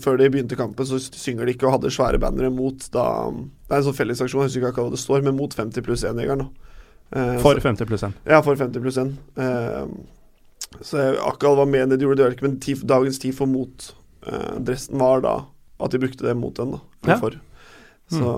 [0.01, 3.69] Før de begynte kampen, så synger de ikke og hadde svære bannere mot da Det
[3.69, 6.47] er en sånn fellesaksjon, jeg husker ikke hva det står, men mot 50 pluss 1-jegeren.
[7.11, 8.15] Eh, For 50 pluss 1.
[8.25, 9.13] Ja, for 50 pluss 1.
[9.37, 9.85] Eh,
[10.81, 13.91] så Akal hva med det de gjorde, det men tif, dagens TIFO mot
[14.27, 15.35] eh, dressen var da
[15.79, 16.81] at de brukte det mot den, da.
[17.11, 17.19] Ja.
[17.19, 17.35] for.
[18.11, 18.31] Så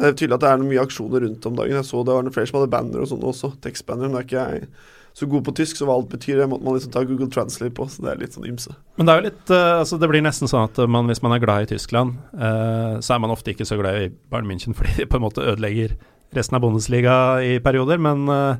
[0.00, 1.76] det er tydelig at det er mye aksjoner rundt om dagen.
[1.76, 3.52] Jeg så det var noen flere som hadde banner og sånn også.
[3.64, 4.08] Tekstbanner.
[4.08, 4.68] Men det er ikke jeg
[5.18, 7.74] så god på tysk, så hva alt betyr, det måtte man liksom ta Google Translate
[7.76, 7.84] på.
[7.90, 8.72] Så det er litt sånn ymse.
[8.96, 11.34] Men det er jo litt eh, Altså, det blir nesten sånn at man, hvis man
[11.36, 14.76] er glad i Tyskland, eh, så er man ofte ikke så glad i Bayern München
[14.78, 15.96] fordi de på en måte ødelegger
[16.36, 18.56] resten av Bundesliga i perioder, men eh,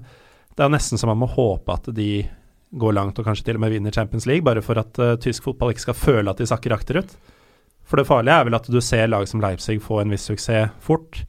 [0.56, 2.24] det er nesten så man må håpe at de
[2.70, 5.48] går langt og kanskje til og med vinner Champions League, bare for at eh, tysk
[5.48, 7.14] fotball ikke skal føle at de sakker akterut.
[7.86, 10.76] For det farlige er vel at du ser lag som Leipzig få en viss suksess
[10.84, 11.24] fort,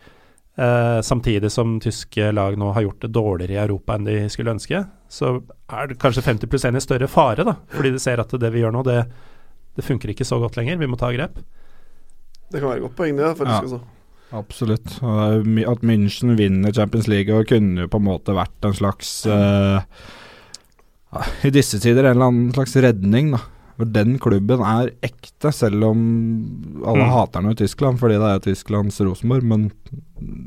[0.57, 4.53] eh, samtidig som tyske lag nå har gjort det dårligere i Europa enn de skulle
[4.53, 4.83] ønske.
[5.09, 5.39] Så
[5.71, 8.53] er det kanskje 50 pluss 1 i større fare, da, fordi de ser at det
[8.53, 8.99] vi gjør nå, det,
[9.77, 10.77] det funker ikke så godt lenger.
[10.77, 11.41] Vi må ta grep.
[12.51, 13.33] Det kan være et godt poeng, det.
[13.39, 13.81] faktisk Ja.
[14.31, 14.97] Absolutt.
[15.03, 19.81] At München vinner Champions League og kunne jo på en måte vært en slags uh,
[21.43, 23.41] I disse tider en eller annen slags redning, da.
[23.81, 26.01] For den klubben er ekte, selv om
[26.85, 27.13] alle Mm.
[27.15, 29.63] hater den i Tyskland fordi det er Tysklands Rosenborg, men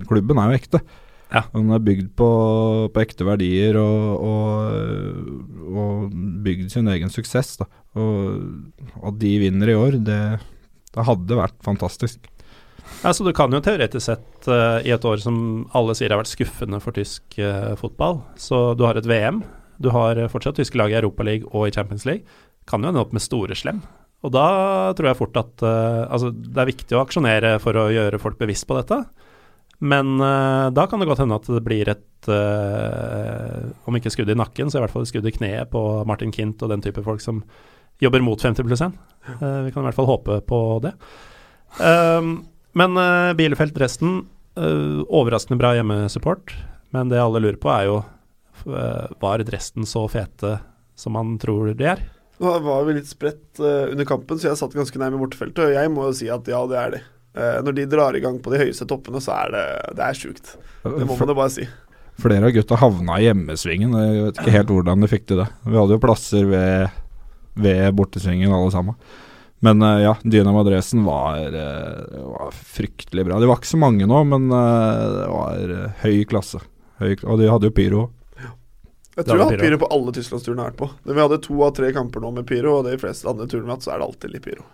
[0.06, 0.80] klubben er jo ekte.
[1.34, 1.42] Ja.
[1.52, 2.28] Den er bygd på,
[2.94, 6.12] på ekte verdier og, og, og
[6.46, 7.56] bygd sin egen suksess.
[7.58, 7.66] Da.
[7.98, 10.20] Og at de vinner i år, det,
[10.94, 12.20] det hadde vært fantastisk.
[13.04, 15.36] Altså, du kan jo teoretisk sett uh, i et år som
[15.76, 19.42] alle sier har vært skuffende for tysk uh, fotball, så du har et VM,
[19.82, 22.22] du har eh, fortsatt tyske lag i Europaligaen og i Champions League,
[22.70, 23.82] kan jo ende opp med store slem.
[24.24, 24.46] Og da
[24.96, 28.38] tror jeg fort at uh, Altså, det er viktig å aksjonere for å gjøre folk
[28.40, 29.02] bevisst på dette,
[29.84, 34.70] men da kan det godt hende at det blir et Om ikke skudd i nakken,
[34.70, 37.42] så i hvert fall skudd i kneet på Martin Kint og den type folk som
[38.02, 38.92] jobber mot 50 pluss 1.
[39.28, 40.94] Eh, vi kan i hvert fall håpe på det.
[41.78, 42.44] Um,
[42.78, 44.24] men uh, Bielefeld resten,
[44.58, 46.54] uh, overraskende bra hjemmesupport.
[46.94, 47.96] Men det alle lurer på, er jo
[48.68, 50.58] uh, Var Dresden så fete
[50.94, 52.04] som man tror de er?
[52.42, 55.64] Nå var vi litt spredt uh, under kampen, så jeg satt ganske nærme bortefeltet.
[55.66, 57.02] Og jeg må jo si at ja, det er de.
[57.34, 59.64] Uh, når de drar i gang på de høyeste toppene, så er det
[59.98, 60.54] Det er sjukt.
[60.84, 61.66] Det må man jo bare si.
[62.22, 63.94] Flere av gutta havna i hjemmesvingen.
[63.98, 65.48] Jeg vet ikke helt hvordan de fikk til det.
[65.66, 67.00] Vi hadde jo plasser ved,
[67.58, 68.98] ved bortesvingen alle sammen.
[69.64, 73.38] Men eh, ja, Dynamo Dresden var, eh, var fryktelig bra.
[73.40, 76.60] De var ikke så mange nå, men eh, det var høy klasse.
[77.00, 78.02] Høy, og de hadde jo pyro.
[79.14, 79.78] Jeg tror jeg har hatt pyro.
[79.78, 81.14] på alle tysklandsturene jeg har vært på.
[81.14, 83.70] Vi hadde to av tre kamper nå med pyro, og de fleste andre turene vi
[83.70, 84.66] har hatt, så er det alltid litt pyro.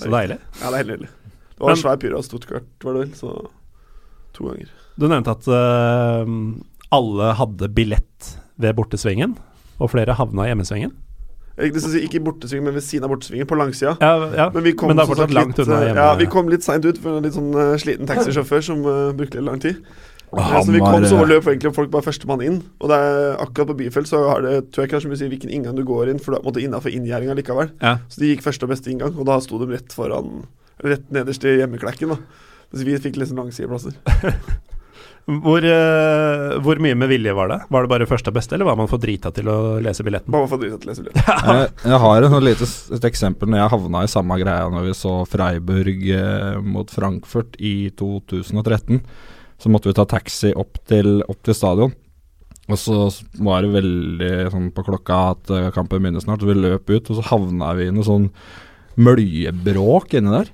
[0.00, 0.38] Så deilig.
[0.62, 1.10] Ja, det er helt nydelig.
[1.54, 3.34] Det var Men- en svær pyro av Stuttgart, var det vel, så
[4.34, 4.72] to ganger.
[4.98, 6.32] Du nevnte at uh,
[6.98, 9.36] alle hadde billett ved bortesvingen,
[9.78, 10.96] og flere havna i hjemmesvingen.
[11.54, 11.70] Jeg
[12.02, 13.92] ikke i bortesvingen, men ved siden av bortesvingen, på langsida.
[14.02, 14.48] Ja, ja.
[14.50, 16.00] Men, vi kom Men det er fortsatt langt unna eh, hjemme.
[16.00, 19.12] Ja, vi kom litt seint ut for en litt sånn uh, sliten taxisjåfør som uh,
[19.14, 19.78] brukte litt lang tid.
[20.34, 22.58] Eh, så vi kom, så løp egentlig folk bare førstemann inn.
[22.82, 25.12] Og det er akkurat på Byfelt så har det tror jeg ikke det er så
[25.12, 26.94] mye å si hvilken inngang du går inn, for du er på en måte innafor
[26.94, 27.70] inngjerdinga likevel.
[27.78, 27.96] Ja.
[28.10, 30.44] Så de gikk første og beste inngang, og da sto de rett foran
[30.84, 32.10] Rett nederst i hjemmeklekken.
[32.10, 32.16] da
[32.74, 33.94] Mens vi fikk liksom langsideplasser.
[35.24, 37.56] Hvor, uh, hvor mye med vilje var det?
[37.72, 40.28] Var det bare første og beste, eller var man for drita til å lese billetten?
[40.34, 41.38] Bare for drita til å lese billetten.
[41.56, 44.90] jeg, jeg har en sånn lite, et eksempel når jeg havna i samme greia når
[44.90, 49.00] vi så Freiburg eh, mot Frankfurt i 2013.
[49.64, 51.96] Så måtte vi ta taxi opp til, opp til stadion.
[52.68, 52.98] Og så
[53.44, 57.08] var det veldig sånn på klokka at eh, kampen begynner snart, så vi løp ut,
[57.08, 58.28] og så havna vi i noe sånn
[59.00, 60.52] møljebråk inni der.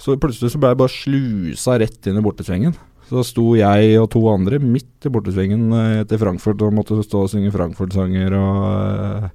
[0.00, 2.76] Så plutselig så ble jeg bare slusa rett inn i bortesvingen.
[3.06, 7.24] Så sto jeg og to andre midt i bortesvingen eh, til Frankfurt og måtte stå
[7.26, 9.28] og synge Frankfurt-sanger og eh,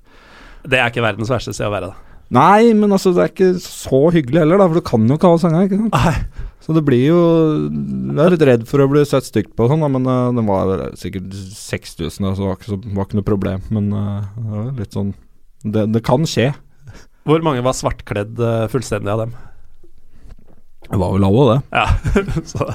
[0.67, 2.07] Det er ikke verdens verste sted å være, da.
[2.31, 5.27] Nei, men altså det er ikke så hyggelig heller, da, for du kan jo ikke
[5.27, 5.67] alle sangene.
[5.67, 5.95] ikke sant?
[5.97, 6.47] Nei.
[6.61, 7.21] Så det blir jo
[7.65, 10.47] Jeg er litt redd for å bli sett stygt på og sånn, men uh, den
[10.47, 13.65] var sikkert 6000, da, så det var ikke, så, var ikke noe problem.
[13.73, 15.11] Men uh, litt sånn
[15.63, 16.51] det, det kan skje.
[17.27, 19.35] Hvor mange var svartkledd uh, fullstendig av dem?
[20.87, 21.59] Det var vel alle, det.
[21.75, 22.15] Ja,
[22.53, 22.69] så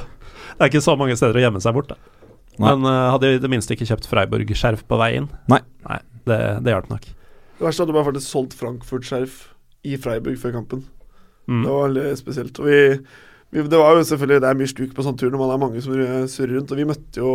[0.52, 2.16] det er ikke så mange steder å gjemme seg bort, da.
[2.56, 2.70] Nei.
[2.70, 5.28] Men uh, hadde jeg i det minste ikke kjøpt Freiburg-skjerf på vei inn?
[5.52, 5.60] Nei.
[5.84, 7.06] Nei det, det hjalp nok.
[7.56, 9.38] Det verste er at bare faktisk solgt Frankfurt-skjerf
[9.86, 10.82] i Freiburg før kampen.
[11.46, 11.62] Mm.
[11.62, 12.60] Det var veldig spesielt.
[12.60, 12.80] Og vi,
[13.54, 15.62] vi, det var jo selvfølgelig Det er mye stuk på sånn tur når man er
[15.62, 15.94] mange som
[16.32, 16.74] surrer rundt.
[16.74, 17.34] Og vi møtte jo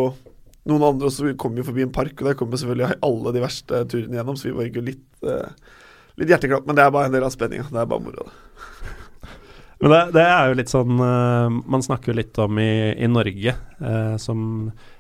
[0.69, 3.33] noen andre også vi kom jo forbi en park, og der kom jo selvfølgelig alle
[3.33, 5.79] de verste turene gjennom, så vi var ikke litt, eh,
[6.21, 6.67] litt hjerteklapp.
[6.67, 7.69] Men det er bare en del av spenninga.
[7.71, 8.27] Det er bare moro.
[8.27, 8.97] det.
[9.81, 13.09] Men det, det er jo litt sånn eh, Man snakker jo litt om i, i
[13.09, 14.43] Norge, eh, som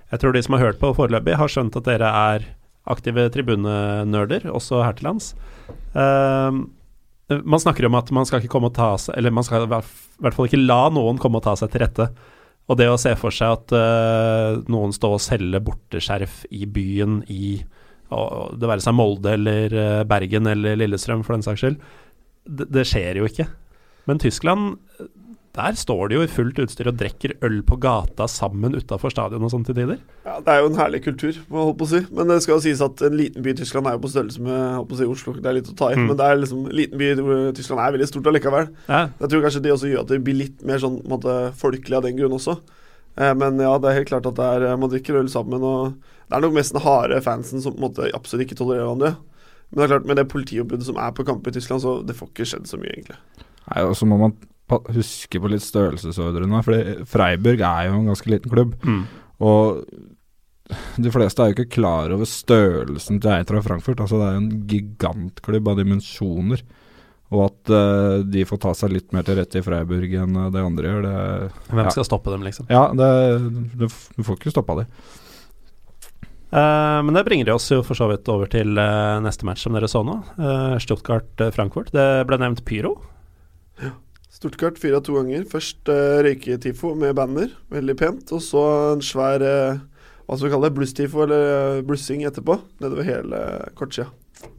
[0.09, 2.47] Jeg tror de som har hørt på foreløpig, har skjønt at dere er
[2.89, 5.35] aktive tribunenerder, også her til lands.
[5.93, 6.61] Eh,
[7.31, 9.69] man snakker om at man skal ikke komme og ta seg Eller man skal i
[9.71, 12.09] hvert fall ikke la noen komme og ta seg til rette.
[12.69, 17.19] Og det å se for seg at uh, noen står og selger borteskjerf i byen
[17.31, 17.57] i
[18.13, 21.81] uh, Det være seg Molde eller uh, Bergen eller Lillestrøm, for den saks skyld.
[22.45, 23.47] Det, det skjer jo ikke.
[24.09, 24.77] Men Tyskland
[25.51, 29.43] der står de jo i fullt utstyr og drikker øl på gata sammen utafor stadion
[29.43, 29.97] og sånn til tider.
[30.23, 31.99] Ja, Det er jo en herlig kultur, må jeg på å si.
[32.15, 34.39] Men det skal jo sies at en liten by i Tyskland er jo på størrelse
[34.45, 35.33] med på å si, Oslo.
[35.35, 35.97] Det er litt å ta i.
[35.99, 36.05] Mm.
[36.07, 37.09] Men det er liksom, en liten by
[37.49, 38.71] i Tyskland er veldig stort allikevel.
[38.87, 39.01] Ja.
[39.19, 42.07] Jeg tror kanskje det også gjør at det blir litt mer sånn måte, folkelig av
[42.07, 42.57] den grunn også.
[43.19, 45.67] Eh, men ja, det er helt klart at det er, man drikker øl sammen.
[45.67, 48.87] Og det er nok mest den harde fansen som på en måte absolutt ikke tolererer
[48.87, 49.15] hverandre.
[49.67, 52.15] Men det er klart, med det politioppbudet som er på kamper i Tyskland, så det
[52.15, 53.19] får ikke skjedd så mye, egentlig.
[53.69, 54.37] Nei, og så må man
[54.95, 56.63] huske på litt størrelsesordrene.
[56.65, 58.75] For Freiburg er jo en ganske liten klubb.
[58.87, 59.03] Mm.
[59.43, 59.83] Og
[61.01, 63.99] de fleste er jo ikke klar over størrelsen til og Frankfurt.
[63.99, 66.63] Altså Det er jo en gigantklubb av dimensjoner.
[67.31, 70.49] Og at uh, de får ta seg litt mer til rette i Freiburg enn uh,
[70.51, 71.05] det andre gjør.
[71.05, 72.67] Det, Hvem skal stoppe dem, liksom?
[72.71, 73.07] Ja, det,
[73.79, 74.89] det, du får ikke stoppa dem.
[76.51, 79.87] Uh, men det bringer oss jo for så vidt over til neste match som dere
[79.91, 80.17] så nå.
[80.83, 81.93] Stuttgart-Frankfurt.
[81.95, 82.97] Det ble nevnt pyro.
[83.81, 83.91] Ja.
[84.41, 85.45] fire fyra to ganger.
[85.49, 88.31] Først uh, røyketifo med banner, veldig pent.
[88.31, 88.63] Og så
[88.93, 89.81] en svær uh,
[90.25, 91.41] hva skal vi kalle det, blusstifo, eller
[91.79, 92.57] uh, blussing etterpå.
[92.79, 93.41] Nedover hele
[93.75, 94.07] kortsida.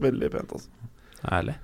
[0.03, 0.91] Veldig pent, altså.
[1.23, 1.55] Herlig.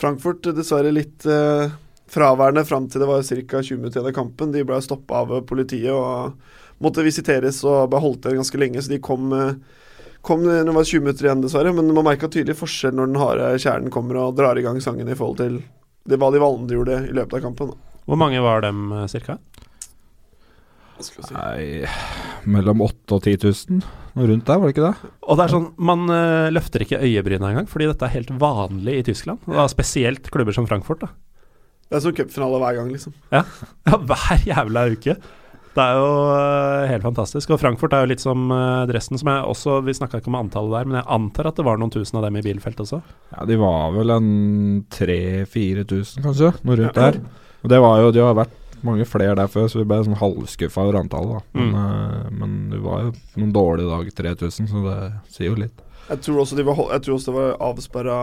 [0.00, 1.68] Frankfurt dessverre litt uh,
[2.10, 3.60] fraværende fram til det var ca.
[3.60, 4.54] 20 minutter igjen av kampen.
[4.54, 6.40] De ble stoppa av politiet og
[6.80, 9.28] måtte visiteres og ble holdt igjen ganske lenge, så de kom
[10.20, 13.20] Kom når det var 20 minutter igjen, dessverre, men man merka tydelig forskjell når den
[13.22, 15.54] harde kjernen kommer og drar i gang sangen i forhold til
[16.08, 16.40] det var de
[16.76, 17.72] gjorde i løpet av kampen.
[18.08, 19.06] Hvor mange var dem ca.?
[19.12, 19.38] cirka?
[21.00, 21.32] Si.
[21.32, 21.88] Nei,
[22.44, 23.36] mellom 8000 og 10
[23.72, 23.84] 000.
[24.18, 25.10] Noe rundt der, var det ikke det?
[25.22, 28.98] Og det er sånn, Man uh, løfter ikke øyebryna engang, fordi dette er helt vanlig
[28.98, 29.40] i Tyskland.
[29.48, 31.06] Og da spesielt klubber som Frankfurt.
[31.06, 31.08] da
[31.88, 33.14] Det er som cupfinale hver gang, liksom.
[33.32, 33.44] Ja,
[33.88, 35.16] ja hver jævla uke.
[35.70, 37.52] Det er jo uh, helt fantastisk.
[37.54, 40.38] Og Frankfurt er jo litt som uh, Dresden, som jeg også Vi snakka ikke om
[40.40, 43.02] antallet der, men jeg antar at det var noen tusen av dem i bilfelt også?
[43.36, 44.30] Ja, de var vel en
[44.90, 47.20] 3000-4000, kanskje, noe rundt der.
[47.60, 48.56] Og det var jo De har vært
[48.86, 51.38] mange flere der før, så vi ble sånn halvskuffa over antallet.
[51.38, 51.60] Da.
[51.60, 51.76] Men, mm.
[51.76, 54.98] uh, men det var jo noen dårlige dager 3000, så det
[55.36, 55.86] sier jo litt.
[56.10, 58.18] Jeg tror også, de var, jeg tror også det var avsperra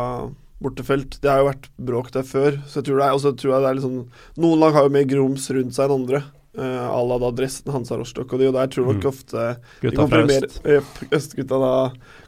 [0.64, 1.20] bortefelt.
[1.22, 3.64] Det har jo vært bråk der før, så jeg tror, det er, også, tror jeg
[3.64, 4.02] det er litt sånn
[4.42, 6.24] Noen lag har jo mer grums rundt seg enn andre.
[6.58, 9.10] À la da Dresden, Hansa Rostock og de, og der tror nok mm.
[9.10, 9.48] ofte
[9.84, 10.60] Gutta fra øst.
[10.66, 11.74] Uh, østgutta da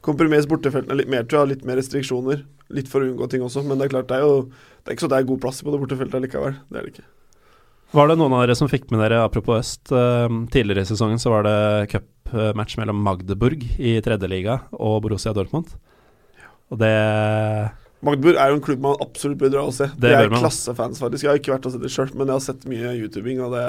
[0.06, 1.56] komprimeres bortefeltene litt mer, tror jeg.
[1.56, 2.44] Litt mer restriksjoner.
[2.78, 3.65] Litt for å unngå ting også.
[3.65, 5.63] Men det er klart, det er jo Det er ikke så det er god plass
[5.65, 6.60] på det bortefeltet likevel.
[6.70, 7.08] Det er det ikke.
[7.98, 11.22] Var det noen av dere som fikk med dere, apropos øst, uh, tidligere i sesongen
[11.22, 15.74] så var det cupmatch mellom Magdeburg i tredjeliga og Borussia Dortmund.
[16.38, 16.52] Ja.
[16.70, 16.94] Og det
[18.06, 19.90] Magdeburg er jo en klubb man absolutt bør dra og se.
[20.00, 21.26] Det de er klassefans, faktisk.
[21.26, 23.56] Jeg har ikke vært og sett det sjøl, men jeg har sett mye YouTubing, og
[23.58, 23.66] det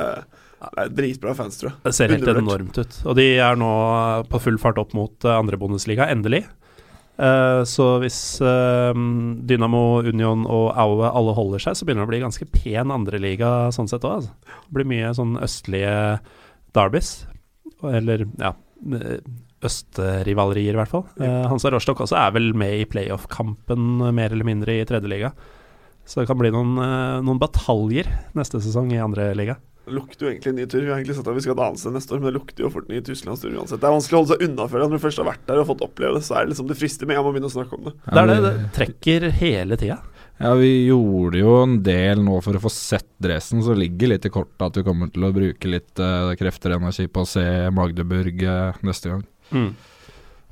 [0.71, 1.81] er dritbra fans, tror jeg.
[1.89, 3.01] Det ser helt enormt ut.
[3.11, 3.73] Og de er nå
[4.31, 6.45] på full fart opp mot uh, andre Bundesliga, endelig.
[7.21, 8.95] Uh, så hvis uh,
[9.51, 13.53] Dynamo, Union og Aue alle holder seg, så begynner det å bli ganske pen andreliga
[13.75, 14.23] sånn sett òg.
[14.23, 14.57] Altså.
[14.63, 15.95] Det blir mye sånn østlige
[16.77, 17.15] derbys.
[17.91, 18.55] Eller ja
[19.67, 21.07] østrivalerier, i hvert fall.
[21.21, 25.35] Uh, Hansa Rostock også er vel med i playoff-kampen mer eller mindre i tredjeliga.
[26.09, 26.75] Så det kan bli noen,
[27.23, 29.61] noen bataljer neste sesong i andre liga.
[29.91, 30.83] Det lukter jo egentlig en ny tur.
[30.85, 32.89] Vi har egentlig sagt at vi skal danse neste år, men det lukter jo fort
[32.91, 33.81] ny Tysklandstur uansett.
[33.83, 35.67] Det er vanskelig å holde seg unna før når du først har vært der og
[35.71, 36.25] fått oppleve det.
[36.27, 37.95] Så er det liksom det frister med en gang begynne å snakke om det.
[38.05, 38.37] Det er det.
[38.45, 39.97] Det trekker hele tida.
[40.41, 44.29] Ja, vi gjorde jo en del nå for å få sett dressen, så ligger litt
[44.29, 47.29] i kortet at vi kommer til å bruke litt uh, krefter og energi på å
[47.29, 47.45] se
[47.77, 49.27] Magdeburg uh, neste gang.
[49.51, 49.73] Mm.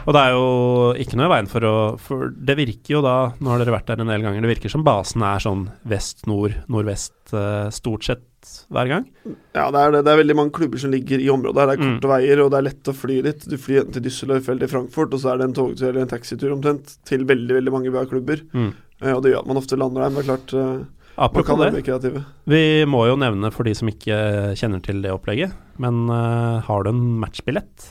[0.07, 0.45] Og det er jo
[1.03, 3.91] ikke noe i veien for å For det virker jo da, nå har dere vært
[3.91, 8.25] der en del ganger, det virker som basen er sånn vest-nord, nordvest uh, stort sett
[8.73, 9.07] hver gang?
[9.57, 10.05] Ja, det er det.
[10.07, 11.59] Det er veldig mange klubber som ligger i området.
[11.59, 12.13] her Det er korte mm.
[12.13, 13.49] veier, og det er lett å fly dit.
[13.51, 16.05] Du flyr enten til Düsseldorf eller til Frankfurt, og så er det en togtur eller
[16.05, 18.45] en taxitur omtrent til veldig veldig mange bra klubber.
[18.55, 18.71] Mm.
[19.03, 20.87] Uh, og det gjør at man ofte lander der, men det er klart kan
[21.19, 25.51] Apropos det, vi må jo nevne for de som ikke kjenner til det opplegget,
[25.83, 27.89] men uh, har du en matchbillett,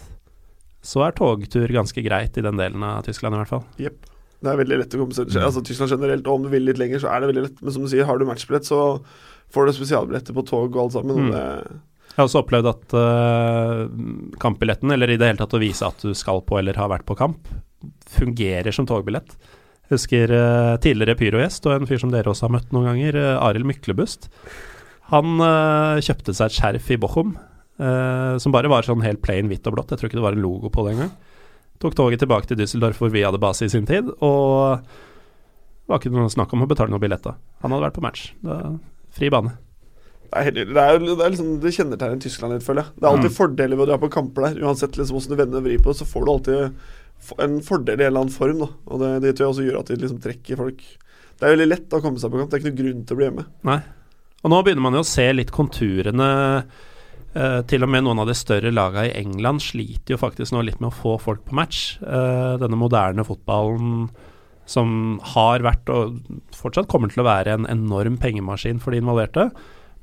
[0.88, 3.66] så er togtur ganske greit i den delen av Tyskland i hvert fall.
[3.82, 4.14] Yep.
[4.38, 6.68] Det er veldig lett å komme seg til Altså Tyskland generelt, og om du vil
[6.68, 7.62] litt lenger, så er det veldig lett.
[7.66, 8.80] Men som du sier, har du matchbillett, så
[9.54, 11.32] får du spesialbilletter på tog og alt sammen.
[11.32, 11.82] Mm.
[12.18, 13.82] Jeg har også opplevd at uh,
[14.42, 17.08] kampbilletten, eller i det hele tatt å vise at du skal på eller har vært
[17.10, 17.50] på kamp,
[18.14, 19.36] fungerer som togbillett.
[19.88, 23.20] Jeg husker uh, tidligere pyrogjest og en fyr som dere også har møtt noen ganger,
[23.20, 24.30] uh, Arild Myklebust.
[25.08, 25.40] Han
[26.04, 27.30] kjøpte seg et skjerf i Bochum
[27.78, 29.92] som bare var sånn helt plain hvitt og blått.
[29.94, 31.12] Jeg tror ikke det var en logo på det engang.
[31.78, 36.02] Tok toget tilbake til Düsseldorf hvor vi hadde base i sin tid, og det var
[36.02, 37.36] ikke noe snakk om å betale noe billett da.
[37.62, 38.24] Han hadde vært på match.
[38.42, 38.80] Det var
[39.14, 39.54] fri bane.
[40.28, 42.98] Det er, det er, det er liksom Det kjennetegner Tyskland litt, føler jeg.
[42.98, 43.36] Det er alltid mm.
[43.38, 44.58] fordeler ved å dra på kamper der.
[44.66, 47.96] Uansett liksom hvordan du vender og vrir på det, så får du alltid en fordel
[47.96, 48.66] i en eller annen form.
[48.66, 48.70] Da.
[48.90, 51.70] Og det, det tror jeg også gjør at de liksom trekker folk Det er veldig
[51.70, 52.52] lett å komme seg på kamp.
[52.52, 53.48] Det er ikke noen grunn til å bli hjemme.
[53.70, 53.80] Nei.
[54.44, 56.30] Og nå begynner man jo å se litt konturene.
[57.38, 60.64] Uh, til og med noen av de større lagene i England sliter jo faktisk nå
[60.66, 62.00] litt med å få folk på match.
[62.02, 64.08] Uh, denne moderne fotballen
[64.68, 66.18] som har vært og
[66.56, 69.52] fortsatt kommer til å være en enorm pengemaskin for de involverte.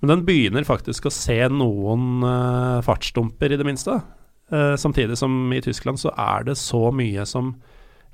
[0.01, 4.03] Men den begynner faktisk å se noen uh, fartsdumper, i det minste.
[4.55, 7.55] Samtidig som i Tyskland så er det så mye som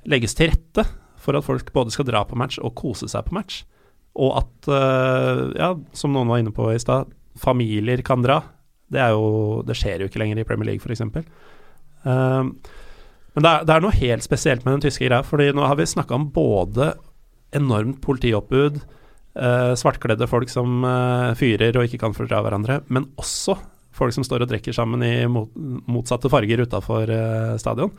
[0.09, 0.85] legges til rette
[1.21, 3.59] for at folk både skal dra på match og kose seg på match.
[4.15, 4.69] Og at,
[5.59, 8.39] ja, som noen var inne på i stad, familier kan dra.
[8.91, 9.25] Det, jo,
[9.67, 11.03] det, skjer jo ikke lenger i Premier League, f.eks.
[12.03, 12.51] Uh,
[13.31, 15.77] men det er, det er, noe helt spesielt med den tyske greia, fordi nå har
[15.79, 16.91] vi snakka om både
[17.55, 18.81] enormt politioppbud,
[19.39, 23.57] eh, svartkledde folk som eh, fyrer og ikke kan fordra hverandre, men også
[23.95, 25.51] folk som står og drikker sammen i mot,
[25.91, 27.91] motsatte farger utafor eh, stadion.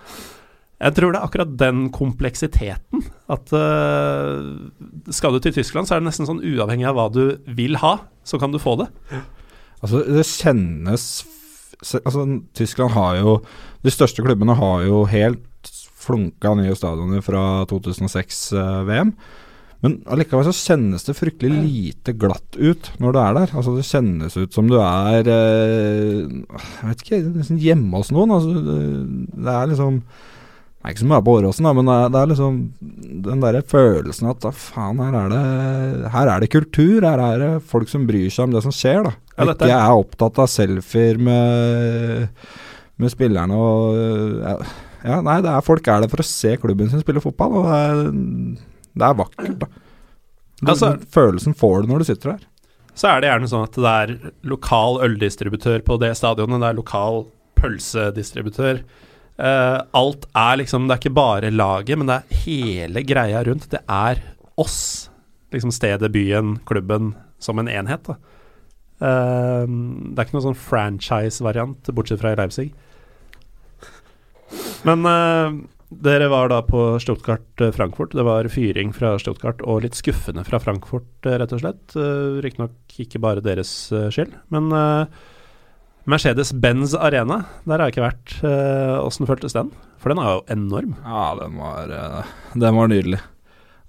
[0.83, 3.53] Jeg tror det er akkurat den kompleksiteten at
[5.15, 7.93] skal du til Tyskland, så er det nesten sånn uavhengig av hva du vil ha,
[8.27, 8.89] så kan du få det.
[9.83, 11.07] Altså, det kjennes
[11.83, 12.23] Altså,
[12.55, 13.39] Tyskland har jo
[13.83, 15.71] De største klubbene har jo helt
[16.03, 19.11] flunka nye stadioner fra 2006-VM.
[19.13, 19.39] Eh,
[19.83, 23.55] men allikevel så kjennes det fryktelig lite glatt ut når du er der.
[23.59, 28.35] Altså Det kjennes ut som du er eh, Jeg vet ikke, nesten hjemme hos noen.
[28.35, 32.21] Altså, det, er liksom det er ikke så mye på Åråsen, men det er, det
[32.21, 32.57] er, liksom
[33.27, 37.07] den der følelsen at da faen, her er, det, her er det kultur.
[37.07, 39.15] Her er det folk som bryr seg om det som skjer, da.
[39.33, 42.29] Ikke er opptatt av selfier med,
[43.01, 44.65] med spillerne og
[45.03, 47.67] ja, nei, det er folk er der for å se klubben sin spille fotball, og
[47.67, 48.03] det er,
[49.01, 49.71] det er vakkert, da.
[50.63, 52.45] Du, altså, følelsen får du når du sitter der.
[52.95, 54.13] Så er det gjerne sånn at det er
[54.47, 57.25] lokal øldistributør på det stadionet, det er lokal
[57.59, 58.83] pølsedistributør.
[59.41, 63.71] Uh, alt er liksom Det er ikke bare laget, men det er hele greia rundt.
[63.73, 64.21] Det er
[64.61, 65.09] oss.
[65.55, 68.07] Liksom stedet, byen, klubben som en enhet.
[68.07, 68.19] Da.
[69.03, 72.69] Uh, det er ikke noen sånn franchise-variant, bortsett fra i Leipzig.
[74.87, 75.59] Men uh,
[76.07, 78.15] dere var da på Stuttgart-Frankfurt.
[78.15, 81.85] Det var fyring fra Stuttgart og litt skuffende fra Frankfurt, rett og slett.
[81.99, 83.75] Uh, Riktignok ikke bare deres
[84.15, 84.71] skyld, men
[86.11, 88.33] Mercedes-Benz Arena, der har jeg ikke vært.
[89.03, 89.71] Åssen føltes den?
[90.03, 90.97] For den er jo enorm.
[91.07, 91.93] Ja, den var,
[92.59, 93.21] den var nydelig.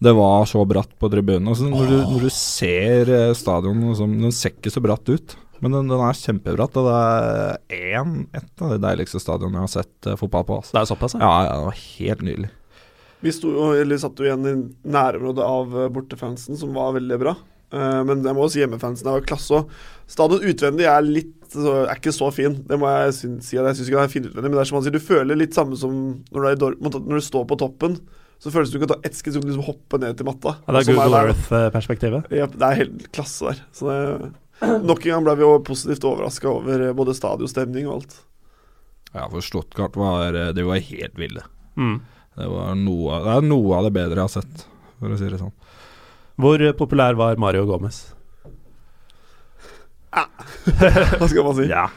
[0.03, 1.47] Det var så bratt på tribunen.
[1.51, 5.77] Altså, når, du, når, du, ser stadionet, liksom, Den ser ikke så bratt ut, men
[5.77, 6.75] den, den er kjempebratt.
[6.81, 10.59] Og det er en, et av de deiligste stadionene jeg har sett uh, fotball på.
[10.59, 10.75] Altså.
[10.75, 11.23] Det er såpass, ja?
[11.23, 12.51] Ja, det var helt nydelig.
[13.23, 14.53] Vi sto, eller satt jo igjen i
[14.91, 17.37] nærområdet av bortefansen, som var veldig bra.
[17.71, 19.71] men jeg må også si hjemmefansen er klasse òg.
[20.11, 22.55] Stadion utvendig er litt er ikke så fin.
[22.67, 23.29] Det må jeg si.
[23.55, 25.39] Jeg syns ikke det er fin utvendig, men det er som man sier, du føler
[25.39, 25.95] litt samme som
[26.33, 27.97] når du, Dortmund, når du står på toppen.
[28.43, 30.57] Så føles det du kan ta ett skritt og liksom hoppe ned til matta.
[30.65, 32.25] Ja, det er Google Earth-perspektivet?
[32.35, 33.61] Ja, det er helt klasse der.
[33.71, 34.31] Så det,
[34.83, 38.17] nok en gang ble vi positivt overraska over eh, både stadionstemning og alt.
[39.13, 41.45] Ja, for Stuttgart var Det De var helt ville.
[41.77, 42.01] Mm.
[42.35, 44.67] Det, var noe, det er noe av det bedre jeg har sett,
[44.99, 45.55] for å si det sånn.
[46.43, 48.03] Hvor populær var Mario Gomez?
[50.11, 50.27] Ja.
[51.19, 51.71] Hva skal man si?
[51.71, 51.87] Ja.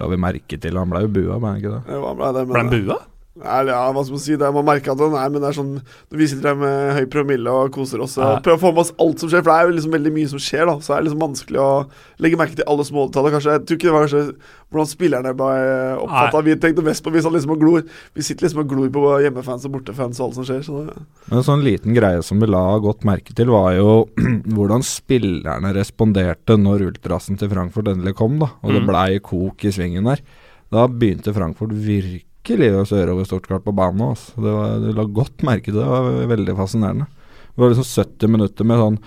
[0.00, 1.96] La vi merke til Han ble jo bua, ble han ikke det?
[1.96, 3.00] Jo, han ble, det, ble han bua?
[3.40, 4.36] Ja, hva skal man si?
[4.36, 6.92] Det man merker at den er, men det er sånn Når Vi sitter her med
[6.98, 9.52] høy promille og koser oss og prøver å få med oss alt som skjer, for
[9.52, 10.74] det er jo liksom veldig mye som skjer, da.
[10.78, 11.70] Så det er liksom vanskelig å
[12.20, 13.06] legge merke til alle små.
[13.10, 14.22] Kanskje, jeg tror ikke det var kanskje
[14.70, 15.50] hvordan spillerne ble
[16.04, 16.42] oppfatta.
[16.46, 17.82] Vi tenkte mest på vi satt liksom og glor.
[18.14, 20.62] Vi sitter liksom og glor på hjemmefans og bortefans og alt som skjer.
[20.66, 20.96] Så det,
[21.30, 24.06] En sånn liten greie som vi la godt merke til, var jo
[24.54, 28.52] hvordan spillerne responderte når ultrasen til Frankfurt endelig kom, da.
[28.62, 28.90] Og det mm.
[28.92, 30.22] blei kok i svingen der.
[30.70, 34.10] Da begynte Frankfurt virkelig virkelig å kjøre over Stuttgart på banen.
[34.10, 34.32] Altså.
[34.40, 34.52] Det
[34.84, 35.84] du la godt merke til det.
[35.84, 37.06] Det var veldig fascinerende.
[37.54, 38.98] Det var liksom 70 minutter med sånn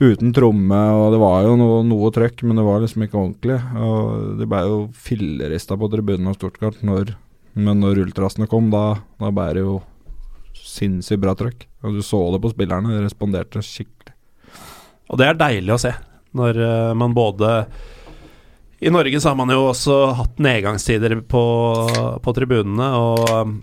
[0.00, 3.58] uten tromme, og det var jo noe, noe trøkk, men det var liksom ikke ordentlig.
[3.76, 7.14] Og De ble jo fillerista på tribunen av Stuttgart, når,
[7.54, 9.80] men når ultrasene kom, da, da ble det jo
[10.56, 11.66] sinnssykt bra trøkk.
[11.84, 14.16] Og Du så det på spillerne, de responderte skikkelig.
[15.10, 15.92] Og det er deilig å se,
[16.38, 17.52] når uh, man både
[18.80, 21.44] I Norge så har man jo også hatt nedgangstider på,
[22.24, 23.58] på tribunene, og um,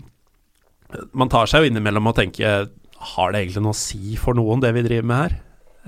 [1.18, 2.68] man tar seg jo innimellom og tenker
[3.14, 5.34] Har det egentlig noe å si for noen, det vi driver med her?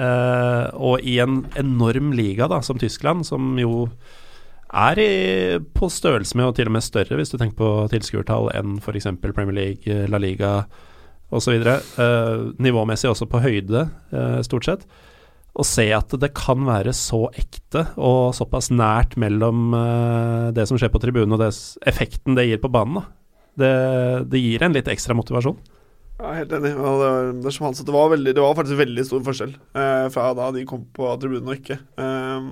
[0.01, 3.89] Eh, og i en enorm liga da, som Tyskland, som jo
[4.71, 5.13] er i,
[5.75, 9.09] på størrelse med, og til og med større, hvis du tenker på tilskuertall, enn f.eks.
[9.25, 10.53] Premier League, La Liga
[11.35, 11.59] osv.
[11.67, 14.87] Eh, nivåmessig også på høyde, eh, stort sett.
[15.51, 20.79] Å se at det kan være så ekte og såpass nært mellom eh, det som
[20.79, 21.51] skjer på tribunen og det,
[21.91, 23.03] effekten det gir på banen.
[23.59, 23.75] Det,
[24.31, 25.59] det gir en litt ekstra motivasjon.
[26.21, 26.75] Ja, helt enig.
[26.77, 30.51] Det, var, det, er var veldig, det var faktisk veldig stor forskjell eh, fra da
[30.55, 31.81] de kom på tribunen og ikke.
[31.97, 32.51] Um,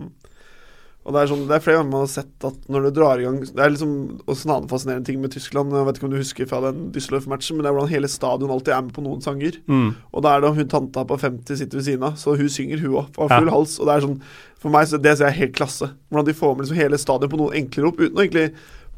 [1.09, 3.21] og Det er sånn, det er flere ganger man har sett at når du drar
[3.21, 3.93] i gang Det er liksom
[4.29, 5.73] også en annen fascinerende ting med Tyskland.
[5.73, 8.53] Jeg vet ikke om du husker fra den Düsseldorf-matchen, men det er hvordan hele stadion
[8.53, 9.57] alltid er med på noen sanger.
[9.73, 9.87] Mm.
[10.13, 12.85] Og da er det hun tanta på 50 sitter ved siden av, så hun synger,
[12.85, 13.09] hun òg.
[13.17, 13.55] av full ja.
[13.57, 13.79] hals.
[13.81, 14.21] Og det er sånn
[14.61, 15.89] For meg så det ser jeg helt klasse.
[16.13, 18.47] Hvordan de får med liksom hele stadion på noen enkle rop, uten å egentlig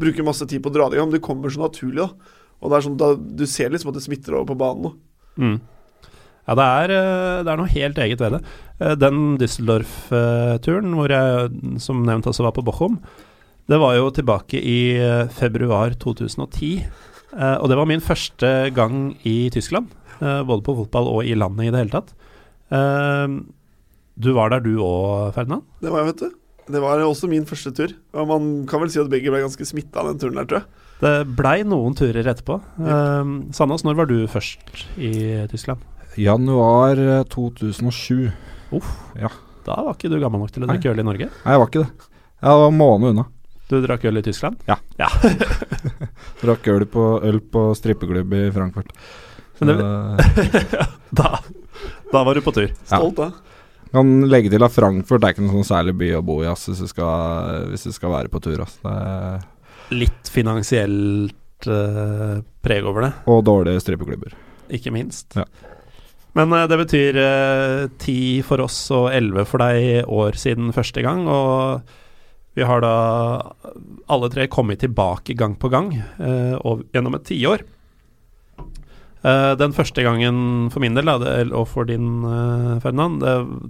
[0.00, 1.12] bruke masse tid på å dra det i gang.
[1.12, 2.34] Men det kommer så naturlig, da.
[2.58, 4.98] Og det er sånn, da, du ser liksom at det smitter over på banen.
[5.38, 5.60] Mm.
[6.48, 8.40] Ja, det er, eh, det er, noe helt eget ved det.
[8.80, 12.98] Eh, den Düsseldorf-turen, hvor jeg som nevnt også var på Bochum,
[13.70, 16.72] det var jo tilbake i eh, februar 2010.
[17.30, 19.86] Og det var min første gang i Tyskland,
[20.18, 22.08] både på fotball og i landet i det hele tatt.
[24.18, 25.62] Du var der du òg, Ferdinand?
[25.78, 26.34] Det var jeg, vet du.
[26.74, 27.94] Det var også min første tur.
[28.18, 30.58] Og man kan vel si at begge ble ganske smitta av den turen der, tror
[30.58, 30.82] jeg.
[31.04, 32.58] Det blei noen turer etterpå.
[32.82, 35.14] Uh, Sandås, når var du først i
[35.54, 35.86] Tyskland?
[36.18, 37.00] Januar
[37.30, 38.26] 2007.
[38.26, 38.88] Eh, Uff.
[39.18, 39.30] Ja.
[39.66, 41.28] Da var ikke du gammel nok til å drikke øl i Norge?
[41.30, 42.08] Nei, jeg var ikke det.
[42.40, 43.26] Jeg var en måned unna.
[43.70, 44.62] Du drakk øl i Tyskland?
[44.66, 44.78] Ja.
[44.98, 45.10] ja.
[46.42, 48.90] drakk øl på, øl på strippeklubb i Frankfurt.
[49.60, 49.76] Det,
[51.20, 51.30] da,
[52.10, 52.72] da, var du på tur.
[52.88, 53.30] Stolt, da.
[53.92, 56.68] Kan legge til at Frankfurt er ikke noen sånn særlig by å bo i ass,
[56.70, 58.62] hvis, du skal, hvis du skal være på tur.
[58.64, 58.78] Ass.
[58.82, 58.96] Det
[59.90, 63.12] litt finansielt uh, preg over det.
[63.30, 64.36] Og dårlige strippeklubber.
[64.70, 65.34] Ikke minst.
[65.38, 65.46] Ja.
[66.38, 70.70] Men uh, det betyr eh, ti eh, for oss og elleve for deg år siden
[70.76, 71.26] første gang.
[71.30, 71.82] Og
[72.58, 72.94] vi har da
[74.10, 75.92] alle tre kommet tilbake gang på gang
[76.66, 77.62] og, gjennom et tiår.
[79.22, 82.24] den første gangen for min del, da, og for din,
[82.82, 83.22] Ferdinand,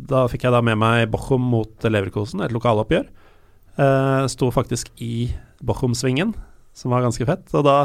[0.09, 3.05] da fikk jeg da med meg Bochum mot Leverkosen, et lokaloppgjør.
[3.81, 5.31] Eh, sto faktisk i
[5.65, 6.35] Bochum-svingen,
[6.77, 7.47] som var ganske fett.
[7.55, 7.77] Og da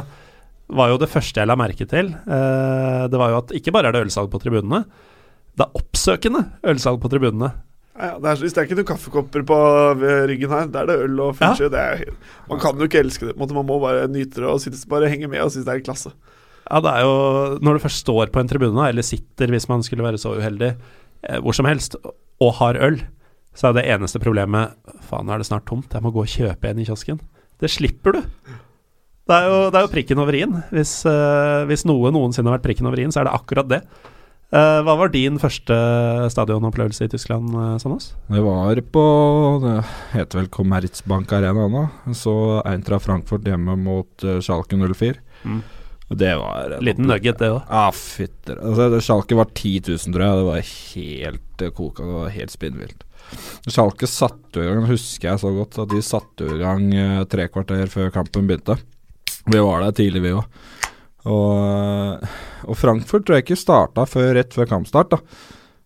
[0.67, 3.91] var jo det første jeg la merke til, uh, det var jo at ikke bare
[3.91, 4.85] er det ølsalg på tribunene,
[5.55, 7.51] det er oppsøkende ølsalg på tribunene.
[7.95, 9.57] Ja, det er, hvis det er ikke noen kaffekopper på
[10.27, 11.69] ryggen her, da er det øl og funsje.
[11.71, 12.15] Ja.
[12.49, 13.35] Man kan jo ikke elske det.
[13.39, 16.11] Man må bare nyte det og synes, bare henge med og synes det er klasse.
[16.65, 17.15] Ja, det er jo
[17.61, 20.73] Når du først står på en tribune, eller sitter hvis man skulle være så uheldig,
[21.23, 21.95] eh, hvor som helst,
[22.41, 22.99] og har øl,
[23.55, 25.93] så er det eneste problemet Faen, nå er det snart tomt?
[25.93, 27.21] Jeg må gå og kjøpe en i kiosken.
[27.61, 28.21] Det slipper du.
[29.25, 30.59] Det er jo, det er jo prikken over i-en.
[30.73, 33.81] Hvis, uh, hvis, noe noensinne har vært prikken over i-en, så er det akkurat det.
[34.53, 35.75] Uh, hva var din første
[36.31, 38.11] stadionopplevelse i Tyskland, uh, Sandnes?
[38.29, 39.05] Det var på
[39.63, 39.79] Det
[40.13, 41.87] heter vel Commerzbank Arena nå.
[42.13, 42.35] Så
[42.69, 45.17] Eintra Frankfurt hjemme mot uh, Schalke 04.
[45.43, 45.63] Mm.
[46.13, 47.63] Det var Liten nugget, det òg.
[47.65, 48.61] Ja, fytter.
[48.61, 50.37] Altså, Schalke var 10 000, tror jeg.
[50.37, 52.05] Det var helt koka.
[52.05, 53.05] Det var helt spinnvilt.
[53.65, 57.47] Schalke satte i gang, husker jeg så godt, at de satte i gang eh, tre
[57.49, 58.77] kvarter før kampen begynte.
[59.45, 60.45] Vi var der tidlig, vi òg.
[61.25, 65.09] Og, eh, og, Frankfurt tror jeg ikke starta før rett før kampstart.
[65.09, 65.17] da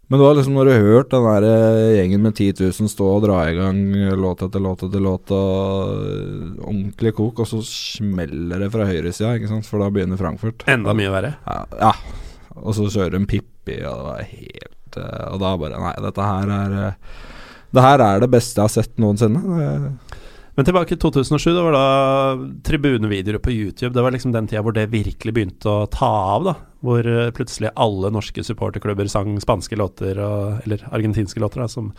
[0.10, 3.07] Men det var liksom når du hørte den der eh, gjengen med 10 000 stå
[3.07, 3.80] og dra i gang
[4.20, 9.80] låt etter låt etter låt, og ordentlig kok, og så smeller det fra høyresida, for
[9.80, 10.68] da begynner Frankfurt.
[10.68, 11.36] Enda mye verre?
[11.45, 11.64] Ja.
[11.80, 11.93] ja.
[12.60, 16.49] Og så kjører de Pippi, og det var helt Og da bare Nei, dette her
[16.51, 16.95] er
[17.70, 19.39] det her er det beste jeg har sett noensinne.
[20.60, 21.84] Men tilbake i 2007, det var da
[22.68, 23.93] tribunevideoer på YouTube.
[23.95, 26.49] Det var liksom den tida hvor det virkelig begynte å ta av.
[26.49, 26.53] da
[26.84, 31.93] Hvor eh, plutselig alle norske supporterklubber sang spanske låter, og, eller argentinske låter, da, som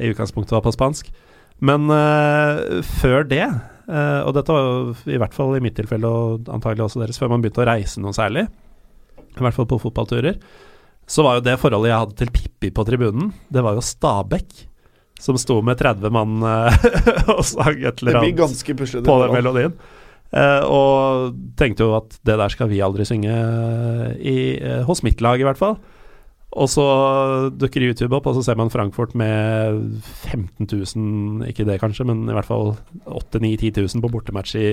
[0.00, 1.12] i utgangspunktet var på spansk.
[1.60, 3.44] Men uh, før det,
[3.92, 7.20] uh, og dette var jo i hvert fall i mitt tilfelle, og antagelig også deres,
[7.20, 8.46] før man begynte å reise noe særlig,
[9.28, 10.40] i hvert fall på fotballturer,
[11.04, 14.69] så var jo det forholdet jeg hadde til Pippi på tribunen, det var jo Stabæk
[15.20, 16.84] som sto med 30 mann eh,
[17.36, 19.80] og sang et eller annet på den melodien.
[20.30, 23.34] Uh, og tenkte jo at det der skal vi aldri synge
[24.22, 25.74] i, uh, hos mitt lag, i hvert fall.
[26.50, 26.84] Og så
[27.54, 30.00] dukker YouTube opp, og så ser man Frankfurt med
[30.30, 32.74] 15 000, ikke det kanskje, men i hvert fall
[33.06, 34.68] 8 9 10 000 på bortematch i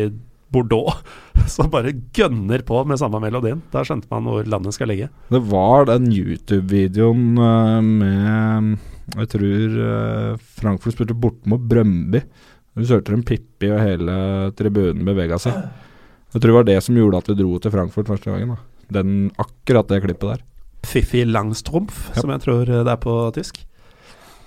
[0.54, 1.02] Bordeaux.
[1.54, 3.62] Som bare gønner på med samme melodien.
[3.74, 5.10] Da skjønte man hvor landet skal ligge.
[5.34, 8.78] Det var den YouTube-videoen uh, med
[9.16, 12.22] jeg tror uh, Frankfurt spilte borte mot Brøndby.
[12.78, 14.18] Vi kjørte en Pippi, og hele
[14.60, 15.56] tribunen bevega seg.
[16.34, 18.52] Jeg tror det var det som gjorde at vi dro til Frankfurt første gangen.
[18.54, 18.58] da.
[19.00, 20.44] Den, akkurat det klippet der.
[20.88, 22.22] Fiffi Langstrumpf, Ja.
[22.22, 23.64] som jeg tror det er på tysk.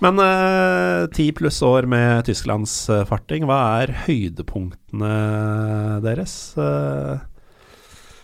[0.01, 5.11] Men eh, ti pluss år med tysklandsfarting, hva er høydepunktene
[6.01, 6.33] deres?
[6.57, 7.19] Eh,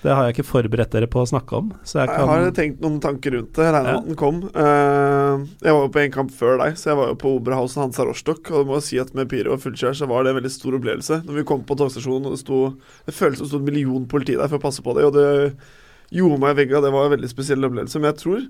[0.07, 2.83] det har jeg ikke forberedt dere på å snakke om, så jeg Jeg har tenkt
[2.83, 3.65] noen tanker rundt det.
[3.75, 4.37] Regna med at den kom.
[4.47, 7.83] Eh, jeg var jo på en kamp før deg, så jeg var jo på Oberhausen
[7.83, 8.47] Hansa Rostock.
[8.53, 10.77] Og jeg må si at med Pyro og Fulcher så var det en veldig stor
[10.79, 11.19] opplevelse.
[11.27, 12.61] Når vi kom på togstasjonen og det sto
[13.03, 15.17] Det føltes som det sto en million politi der for å passe på det, og
[15.17, 15.27] det
[16.15, 16.83] gjorde meg i vegga.
[16.87, 17.99] Det var en veldig spesiell opplevelse.
[17.99, 18.41] Men jeg tror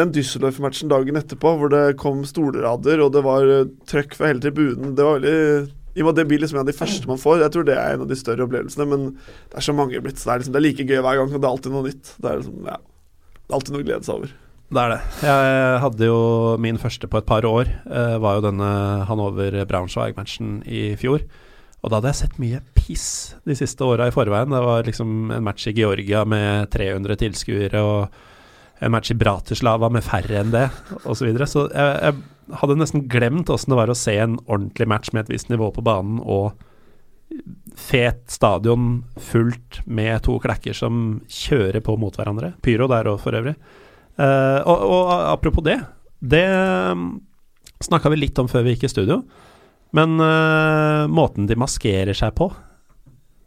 [0.00, 4.40] den Düsseldorf-matchen dagen etterpå, hvor det kom stolrader og det var eh, trøkk fra hele
[4.40, 7.10] tribunen, det var veldig i og med at Det blir liksom en av de første
[7.10, 7.42] man får.
[7.44, 8.86] Jeg tror det er en av de større opplevelsene.
[8.90, 10.18] Men det er så mange blitt.
[10.18, 11.86] Så det er, liksom, det er like gøy hver gang, og det er alltid noe
[11.86, 12.14] nytt.
[12.18, 12.80] Det er liksom, ja,
[13.38, 14.34] det er alltid noe å glede seg over.
[14.74, 15.00] Det er det.
[15.22, 16.20] Jeg hadde jo
[16.64, 18.70] min første på et par år, eh, var jo denne
[19.06, 21.22] Hanover-Braunschweig-matchen i fjor.
[21.84, 23.08] Og da hadde jeg sett mye piss
[23.44, 24.50] de siste åra i forveien.
[24.50, 28.08] Det var liksom en match i Georgia med 300 tilskuere, og
[28.82, 30.68] en match i Bratislava med færre enn det,
[31.04, 31.14] osv.
[31.14, 31.48] Så, videre.
[31.50, 35.24] så jeg, jeg hadde nesten glemt åssen det var å se en ordentlig match med
[35.24, 36.52] et visst nivå på banen, og
[37.78, 42.52] fet stadion fullt med to klekker som kjører på mot hverandre.
[42.62, 43.56] Pyro der òg, for øvrig.
[44.14, 45.80] Uh, og, og apropos det,
[46.22, 46.44] det
[46.94, 47.16] um,
[47.82, 49.22] snakka vi litt om før vi gikk i studio.
[49.94, 52.50] Men uh, måten de maskerer seg på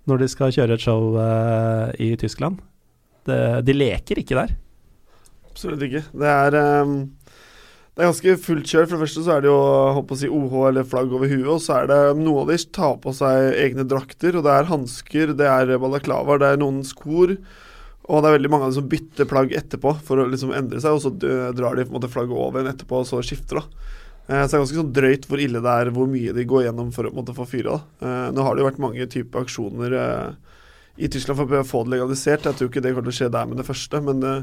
[0.08, 2.62] når de skal kjøre et show uh, i Tyskland
[3.28, 4.54] det, De leker ikke der.
[5.58, 6.04] Absolutt ikke.
[6.14, 6.56] Det er
[6.86, 6.98] um,
[7.98, 8.84] Det er ganske fullt kjør.
[8.86, 9.62] For det første så er det jo
[9.98, 12.58] håper å si OH eller flagg over huet, og så er det noen av de
[12.78, 16.84] tar på seg egne drakter, og det er hansker, det er balaklavaer, det er noen
[16.86, 17.34] skor.
[18.08, 20.80] Og det er veldig mange av dem som bytter plagg etterpå for å liksom endre
[20.80, 23.64] seg, og så drar de på en måte flagget over igjen etterpå, og så skifter,
[23.64, 23.90] da.
[24.30, 26.68] Eh, Så det er ganske sånn drøyt hvor ille det er, hvor mye de går
[26.68, 27.82] gjennom for å måte få fyra.
[28.00, 30.30] Eh, Nå har det jo vært mange typer aksjoner eh,
[31.02, 32.46] i Tyskland for å få det legalisert.
[32.46, 34.42] Jeg tror ikke det kommer til å skje der med det første, men eh,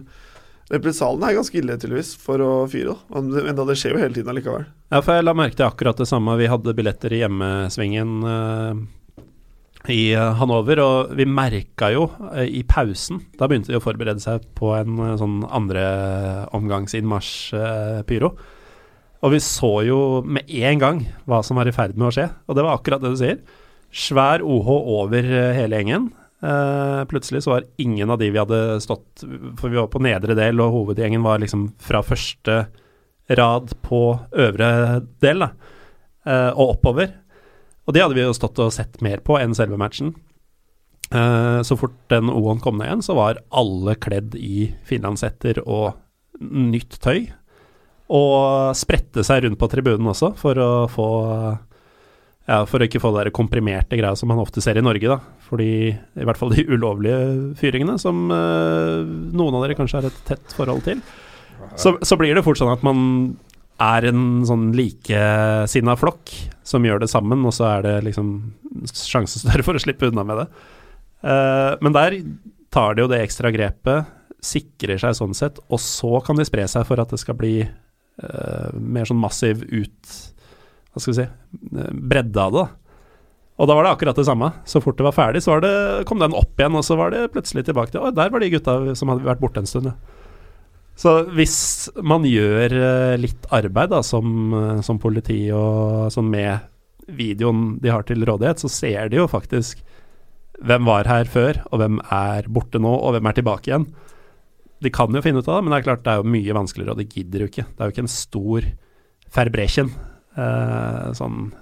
[0.73, 2.97] represaliene er ganske ille, tydeligvis, for å fyre.
[3.13, 4.67] Men det- skjer jo hele tiden allikevel.
[4.91, 6.37] Ja, for jeg la merke til akkurat det samme.
[6.39, 8.75] Vi hadde billetter i hjemmesvingen uh,
[9.91, 14.23] i eh, Hanover, og vi merka jo uh, i pausen Da begynte de å forberede
[14.23, 18.31] seg på en uh, sånn andre omgangsinnmarsj-pyro.
[19.21, 22.31] og vi så jo med en gang hva som var i ferd med å skje,
[22.49, 23.39] og det var akkurat det du sier.
[23.93, 26.13] Svær OH over hele gjengen.
[26.45, 29.23] Eh, plutselig så var ingen av de vi hadde stått
[29.57, 32.67] For vi var på nedre del, og hovedgjengen var liksom fra første
[33.33, 34.01] rad på
[34.37, 34.67] øvre
[35.25, 35.47] del, da,
[36.29, 37.15] uh, og oppover.
[37.89, 40.11] Og de hadde vi jo stått og sett mer på enn selve matchen.
[41.09, 45.95] Uh, så fort den O-en kom ned igjen, så var alle kledd i finlandshetter og
[46.45, 47.31] nytt tøy.
[48.13, 51.09] Og spredte seg rundt på tribunen også, for å få
[52.45, 55.17] ja, For å ikke få det komprimerte greia som man ofte ser i Norge, da.
[55.47, 60.21] Fordi i hvert fall de ulovlige fyringene, som uh, noen av dere kanskje har et
[60.29, 61.01] tett forhold til,
[61.81, 62.99] så, så blir det fort sånn at man
[63.83, 66.31] er en sånn likesinna flokk
[66.67, 68.35] som gjør det sammen, og så er det liksom
[68.93, 70.49] sjansen større for å slippe unna med det.
[71.25, 72.19] Uh, men der
[72.75, 74.13] tar de jo det ekstra grepet,
[74.45, 77.57] sikrer seg sånn sett, og så kan de spre seg for at det skal bli
[77.65, 80.15] uh, mer sånn massiv ut
[80.95, 82.67] Hva skal vi si eh, bredde av det.
[83.55, 84.51] Og da var det akkurat det samme.
[84.67, 85.75] Så fort det var ferdig, så var det,
[86.09, 88.51] kom den opp igjen, og så var det plutselig tilbake til Å, der var de
[88.55, 89.97] gutta som hadde vært borte en stund, ja.
[90.95, 91.57] Så hvis
[92.07, 96.71] man gjør eh, litt arbeid da, som, eh, som politi og sånn med
[97.11, 99.83] videoen de har til rådighet, så ser de jo faktisk
[100.63, 103.89] hvem var her før, og hvem er borte nå, og hvem er tilbake igjen.
[104.87, 106.57] De kan jo finne ut av det, men det er klart det er jo mye
[106.63, 107.67] vanskeligere, og de gidder jo ikke.
[107.67, 108.71] Det er jo ikke en stor
[109.35, 109.91] Ferbrechen
[110.35, 111.53] sånn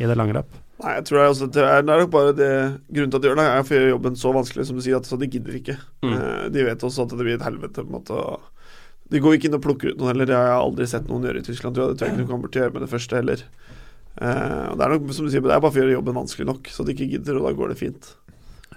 [0.00, 0.54] i det lange løp.
[0.80, 2.52] Nei, jeg tror det er, også, det er, det er nok bare det
[2.88, 4.84] Grunnen til at de gjør det, er for å gjøre jobben så vanskelig som du
[4.84, 5.76] sier, at så de gidder ikke.
[6.06, 6.14] Mm.
[6.14, 7.84] Eh, de vet også at det blir et helvete.
[7.84, 8.22] på en måte
[9.12, 10.30] De går ikke inn og plukker ut noen heller.
[10.30, 11.76] Det har jeg aldri sett noen gjøre i Tyskland.
[11.76, 11.92] Tror jeg.
[11.92, 13.44] Det tror jeg ikke de kommer til å gjøre med det første heller.
[14.16, 16.20] Eh, og Det er nok som du sier, det er bare for å gjøre jobben
[16.22, 18.10] vanskelig nok, så de ikke gidder, og da går det fint.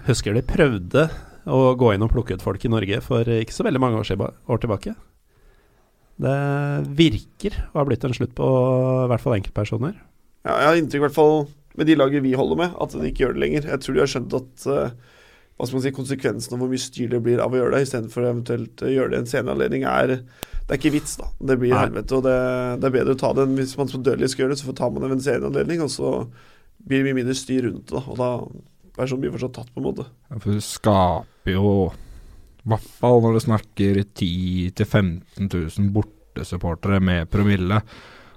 [0.04, 1.08] Husker de prøvde
[1.48, 4.08] å gå inn og plukke ut folk i Norge for ikke så veldig mange år,
[4.08, 4.92] siden, år tilbake.
[6.20, 6.34] Det
[6.94, 9.96] virker å ha blitt en slutt på i hvert fall enkeltpersoner.
[10.44, 11.36] Ja, jeg har inntrykk, i hvert fall
[11.74, 13.66] med de lager vi holder med, at de ikke gjør det lenger.
[13.72, 14.92] Jeg tror de har skjønt at eh,
[15.58, 17.80] hva skal man si, konsekvensen av hvor mye styr det blir av å gjøre det,
[17.88, 20.12] istedenfor eventuelt å gjøre det i en senere anledning, er
[20.64, 21.26] Det er ikke vits, da.
[21.50, 21.80] Det blir Nei.
[21.82, 22.36] helvete, og det,
[22.80, 24.68] det er bedre å ta det enn hvis man så dødelig skal gjøre det, så
[24.70, 26.12] får- tar man det ved en senere anledning, og så
[26.84, 28.02] blir det mye mindre styr rundt det, da.
[28.06, 28.30] Og da
[28.96, 30.06] personen mye fortsatt tatt, på en måte.
[30.30, 31.66] Ja, For det skaper jo
[32.64, 34.28] I hvert fall når du snakker 10
[34.72, 37.82] 000-15 000 bortesupportere med promille.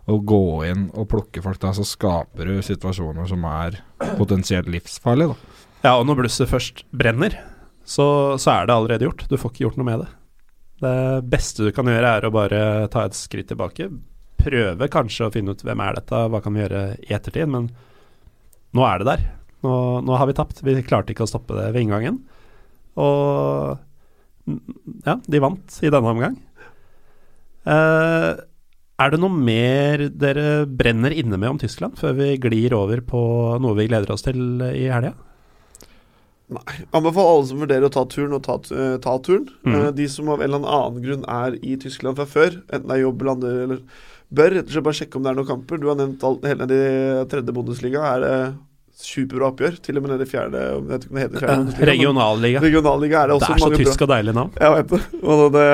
[0.07, 3.81] å gå inn og plukke folk da, så skaper du situasjoner som er
[4.15, 5.33] potensielt livsfarlige.
[5.33, 5.63] da.
[5.83, 7.35] Ja, og når blusset først brenner,
[7.83, 9.25] så, så er det allerede gjort.
[9.27, 10.07] Du får ikke gjort noe med det.
[10.83, 10.93] Det
[11.27, 12.61] beste du kan gjøre, er å bare
[12.93, 13.89] ta et skritt tilbake.
[14.39, 17.51] Prøve kanskje å finne ut hvem er dette, hva kan vi gjøre i ettertid.
[17.51, 17.67] Men
[18.77, 19.27] nå er det der.
[19.65, 19.73] Nå,
[20.07, 20.63] nå har vi tapt.
[20.63, 22.21] Vi klarte ikke å stoppe det ved inngangen.
[22.95, 23.75] Og
[24.47, 26.37] ja, de vant i denne omgang.
[27.67, 28.39] Uh,
[28.97, 33.21] er det noe mer dere brenner inne med om Tyskland, før vi glir over på
[33.61, 35.13] noe vi gleder oss til i helga?
[36.47, 36.77] Nei.
[36.95, 39.49] Anbefaler alle som vurderer å ta turen, å ta, uh, ta turen.
[39.67, 39.73] Mm.
[39.75, 42.95] Uh, de som av en eller annen grunn er i Tyskland fra før, enten det
[42.95, 44.05] er jobb eller andre, eller
[44.37, 45.81] bør rett og slett bare sjekke om det er noen kamper.
[45.81, 46.79] Du har nevnt alt, hele de
[47.31, 48.05] tredje Bundesliga.
[48.13, 48.37] Er det
[48.97, 49.75] superbra oppgjør?
[49.85, 52.61] Til og med nede i fjerde jeg det heter fjerde Bundesliga, Regionalliga.
[52.63, 53.77] Regionalliga er det Det er så bra.
[53.83, 54.55] tysk og deilig navn.
[54.57, 55.01] Jeg vet det.
[55.23, 55.67] Og det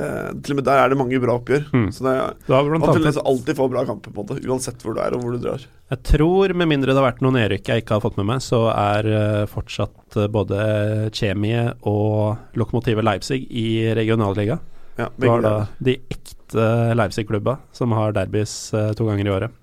[0.00, 1.66] eh, til og med der er det mange bra oppgjør.
[1.74, 1.86] Mm.
[1.92, 4.96] Så det er, Du har blant annet alltid få bra kamper, på det, uansett hvor
[4.96, 5.66] du er og hvor du drar.
[5.90, 8.42] Jeg tror, med mindre det har vært noen nedrykk jeg ikke har fått med meg,
[8.44, 14.60] så er eh, fortsatt eh, både Chemie og Lokomotivet Leipzig i regionalliga.
[15.00, 16.66] Ja, Du har da de ekte
[16.98, 19.56] Leipzig-klubba som har derbys eh, to ganger i året.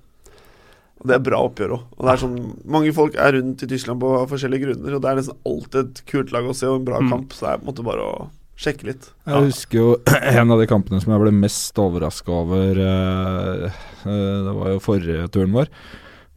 [1.07, 1.83] Og det er bra oppgjør òg.
[2.11, 2.33] Er sånn,
[2.67, 6.01] mange folk er rundt i Tyskland på forskjellige grunner, og det er nesten alltid et
[6.11, 7.11] kult lag å se og en bra Mm.
[7.13, 8.25] kamp, så jeg måte bare å
[8.59, 9.07] sjekke litt.
[9.29, 9.87] Jeg husker jo
[10.41, 12.81] en av de kampene som jeg ble mest overraska over.
[12.83, 15.71] eh, eh, det var jo forrige turen vår.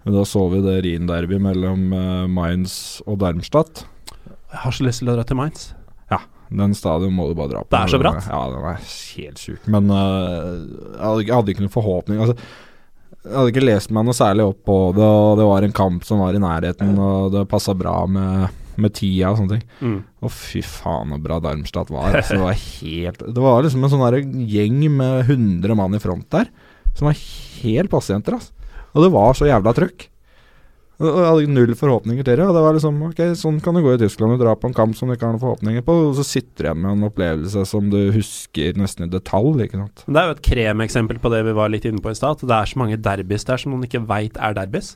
[0.07, 3.85] Da så vi det Rhin-derby mellom eh, Mainz og Darmstadt.
[4.51, 5.73] Jeg har så lyst til å dra til Mainz.
[6.11, 7.71] Ja, Den stadion må du bare dra på.
[7.75, 8.25] Det er så bratt.
[8.31, 9.66] Ja, den er helt sjuk.
[9.71, 10.57] Men eh,
[10.97, 12.23] jeg hadde ikke noen forhåpning.
[12.23, 12.37] Altså,
[13.27, 16.07] jeg hadde ikke lest meg noe særlig opp på det, og det var en kamp
[16.09, 19.66] som var i nærheten, og det passa bra med, med tida og sånne ting.
[19.85, 19.99] Mm.
[20.25, 22.14] Å, fy faen, så bra Darmstadt var.
[22.16, 26.31] Altså, det var helt Det var liksom en sånn gjeng med 100 mann i front
[26.33, 26.49] der,
[26.97, 27.21] som var
[27.61, 28.57] helt pasienter, altså.
[28.91, 30.09] Og det var så jævla trøkk.
[31.01, 32.44] Jeg hadde null forhåpninger til det.
[32.44, 34.36] Og det var liksom Ok, sånn kan det gå i Tyskland.
[34.36, 36.66] Du drar på en kamp som du ikke har noen forhåpninger på, og så sitter
[36.66, 40.05] du igjen med en opplevelse som du husker nesten i detalj, ikke sant.
[40.05, 42.44] Det er jo et kremeksempel på det vi var litt inne på i stad.
[42.44, 44.94] Det er så mange derbys der som man ikke veit er derbys.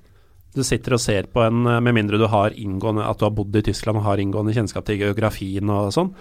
[0.54, 3.34] Du sitter og ser på en, eh, med mindre du har inngående At du har
[3.34, 6.12] bodd i Tyskland og har inngående kjennskap til geografien og sånn,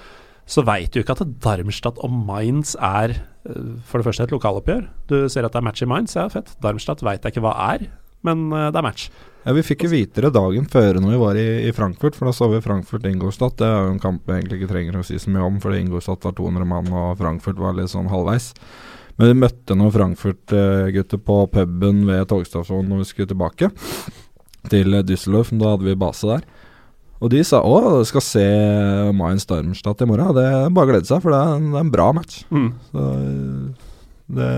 [0.47, 3.13] så veit du ikke at Darmstadt og Mainz er
[3.45, 4.87] eh, for det første et lokaloppgjør.
[5.07, 6.55] Du ser at det er match i Mainz, ja fett.
[6.63, 7.87] Darmstadt veit jeg ikke hva er,
[8.23, 9.09] men eh, det er match.
[9.43, 12.29] Ja, Vi fikk jo vite det dagen før når vi var i, i Frankfurt, for
[12.29, 13.57] da så vi Frankfurt-Ingolstadt.
[13.59, 15.81] Det er jo en kamp vi egentlig ikke trenger å si så mye om, fordi
[15.83, 18.53] Ingolstadt var 200 mann og Frankfurt var litt sånn halvveis.
[19.19, 23.69] Men vi møtte noen Frankfurt-gutter på puben ved togstasjonen når vi skulle tilbake
[24.71, 25.51] til Düsseldorf.
[25.59, 26.47] Da hadde vi base der.
[27.23, 28.45] Og de sa å, skal se
[29.15, 30.31] Mainz Darmstadt i morgen.
[30.39, 32.39] Det er bare å glede seg, for det er, en- det er en bra match.
[32.51, 32.71] Mm.
[32.89, 33.05] Så
[34.39, 34.49] det,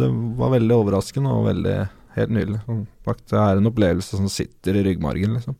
[0.00, 0.08] det
[0.38, 1.76] var veldig overraskende og veldig
[2.18, 2.60] helt nydelig.
[2.66, 5.58] Sånn, Det er en opplevelse som sitter i ryggmargen, liksom.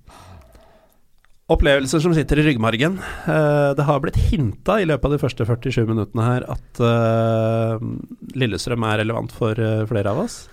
[1.52, 2.96] Opplevelser som sitter i ryggmargen.
[3.28, 7.84] Eh, det har blitt hinta i løpet av de første 47 minuttene her at eh,
[8.32, 10.44] Lillestrøm er relevant for eh, flere av oss.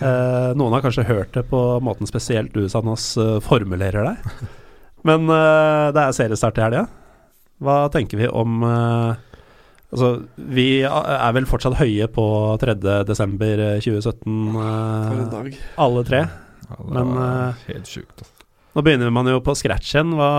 [0.00, 4.46] Noen har kanskje hørt det på måten spesielt du, Sandås, uh, formulerer deg.
[5.06, 6.80] Men det er seriestart i helga.
[7.62, 8.64] Hva tenker vi om
[9.90, 10.10] Altså,
[10.54, 12.26] vi er vel fortsatt høye på
[12.62, 15.56] 3.12.2017, For en uh, dag.
[15.82, 16.20] alle tre.
[16.70, 18.14] Ja, det Men, var eh, helt sjukt.
[18.22, 18.46] Altså.
[18.70, 20.14] Nå begynner man jo på scratch igjen.
[20.14, 20.30] Hva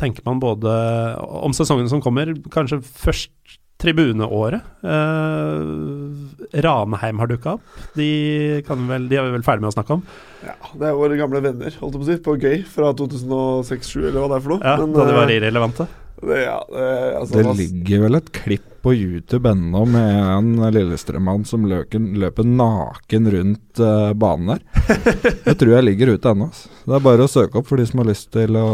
[0.00, 0.72] tenker man både
[1.20, 2.32] om sesongen som kommer?
[2.52, 4.64] Kanskje først tribuneåret.
[4.80, 7.76] Eh, Ranheim har dukka opp.
[7.98, 10.06] De, kan vel, de er vi vel ferdig med å snakke om.
[10.46, 14.08] Ja, det er våre gamle venner, holdt jeg på å si, på gøy fra 2006-2007,
[14.08, 14.62] eller hva det er for noe.
[14.64, 15.88] Ja, Men, da de var eh, irrelevante.
[16.22, 16.86] Det, ja, det,
[17.18, 22.46] altså, Det ligger vel et klipp på YouTube ennå med en Lillestrøm-mann som løker, løper
[22.46, 24.62] naken rundt uh, banen der.
[25.48, 26.46] Det tror jeg ligger ute ennå.
[26.52, 26.70] altså.
[26.86, 28.68] Det er bare å søke opp for de som har lyst til å,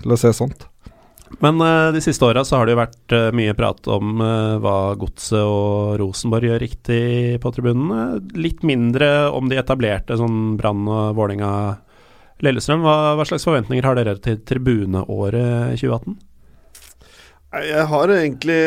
[0.00, 0.64] til å se sånt.
[1.44, 4.56] Men uh, de siste åra så har det jo vært uh, mye prat om uh,
[4.64, 7.04] hva Godset og Rosenborg gjør riktig
[7.44, 8.18] på tribunene.
[8.40, 11.52] Litt mindre om de etablerte, sånn Brann og Vålinga
[12.40, 16.18] Lillestrøm, hva, hva slags forventninger har dere til tribuneåret 2018?
[17.50, 18.60] Jeg har egentlig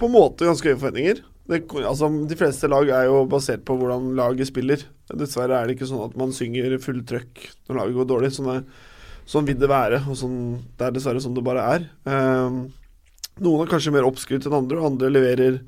[0.00, 1.20] på en måte ganske høye forventninger.
[1.44, 4.80] Det, altså, de fleste lag er jo basert på hvordan laget spiller.
[5.12, 8.30] Dessverre er det ikke sånn at man synger full trøkk når laget går dårlig.
[8.34, 8.64] Sånn, er,
[9.28, 10.38] sånn vil det være, og sånn,
[10.78, 11.84] det er dessverre sånn det bare er.
[12.10, 12.62] Ehm,
[13.44, 15.60] noen er kanskje mer oppskrytt enn andre, og andre leverer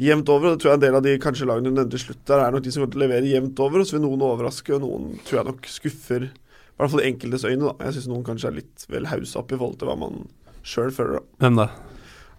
[0.00, 0.48] jevnt over.
[0.48, 2.42] og Det tror jeg en del av de kanskje lagene du nevnte til slutt der,
[2.46, 3.84] er nok de som kommer til å levere jevnt over.
[3.84, 6.26] Og så vil noen overraske, og noen tror jeg nok skuffer.
[6.32, 7.68] I hvert fall enkeltes øyne.
[7.68, 10.22] da Jeg syns noen kanskje er litt vel haussa opp i forhold til hva man
[10.64, 11.20] sjøl føler.
[11.20, 11.70] da Hvem da?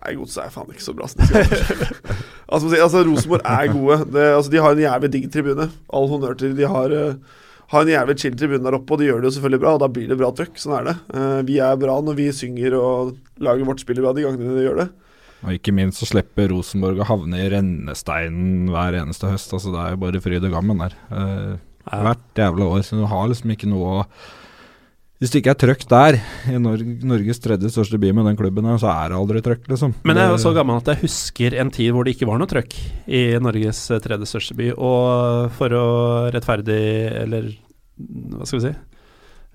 [0.01, 1.07] Nei, Godset er faen ikke så bra.
[1.09, 1.93] som de skal.
[2.53, 3.99] altså, altså, Rosenborg er gode.
[4.15, 5.67] Det, altså, de har en jævlig digg tribune.
[5.93, 7.43] All honnør til De har, uh,
[7.75, 9.75] har en jævlig chill tribune der oppe, og de gjør det jo selvfølgelig bra.
[9.77, 10.57] Og da blir det bra trøkk.
[10.61, 10.97] Sånn er det.
[11.13, 13.13] Uh, vi er bra når vi synger og
[13.45, 14.89] lager vårt spill bra de gangene de gjør det.
[15.41, 19.53] Og ikke minst så slipper Rosenborg å havne i rennesteinen hver eneste høst.
[19.53, 20.97] Altså Det er jo bare fryd og gammen der.
[21.13, 22.85] Uh, hvert jævla år.
[22.85, 24.05] Så du har liksom ikke noe å
[25.21, 26.15] hvis det ikke er trøkk der,
[26.49, 29.93] i Norges tredje største by med den klubben, her, så er det aldri trøkk, liksom.
[30.01, 32.41] Men jeg er jo så gammel at jeg husker en tid hvor det ikke var
[32.41, 32.73] noe trøkk
[33.05, 34.71] i Norges tredje største by.
[34.81, 35.85] Og for å
[36.33, 36.81] rettferdig,
[37.21, 37.51] eller
[38.01, 38.77] hva skal vi si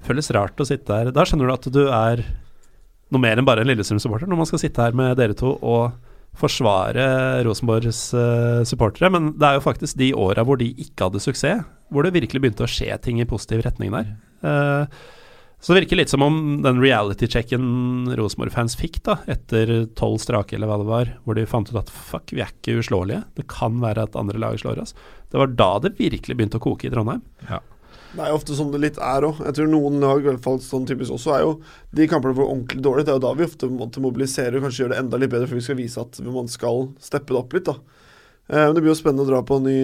[0.06, 1.10] Føles rart å sitte der.
[1.10, 2.22] Da skjønner du at du er
[3.10, 5.96] noe mer enn bare en Lillestrøm-supporter, når man skal sitte her med dere to og
[6.36, 9.10] forsvare Rosenborgs uh, supportere.
[9.10, 12.44] Men det er jo faktisk de åra hvor de ikke hadde suksess, hvor det virkelig
[12.44, 14.14] begynte å skje ting i positiv retning der.
[14.46, 15.15] Uh,
[15.66, 20.70] så det virker litt som om den reality-checken Rosenborg-fans fikk da, etter tolv strake, eller
[20.70, 23.24] hva det var, hvor de fant ut at fuck, vi er ikke uslåelige.
[23.34, 24.94] Det kan være at andre lag slår oss.
[25.26, 27.24] Det var da det virkelig begynte å koke i Trondheim.
[27.50, 27.58] Ja.
[28.12, 29.42] Det er jo ofte sånn det litt er òg.
[29.42, 31.52] Jeg tror noen lag, i hvert fall sånn typisk også, er jo
[31.98, 33.08] de kampene hvor ordentlig dårlig.
[33.08, 35.48] Det er jo da vi ofte måtte mobilisere og kanskje gjøre det enda litt bedre,
[35.50, 37.66] for vi skal vise at man skal steppe det opp litt.
[37.66, 37.74] da.
[38.54, 39.80] Eh, men det blir jo spennende å dra på en ny,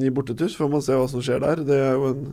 [0.00, 1.66] ny bortetur, så får man se hva som skjer der.
[1.68, 2.24] Det er jo en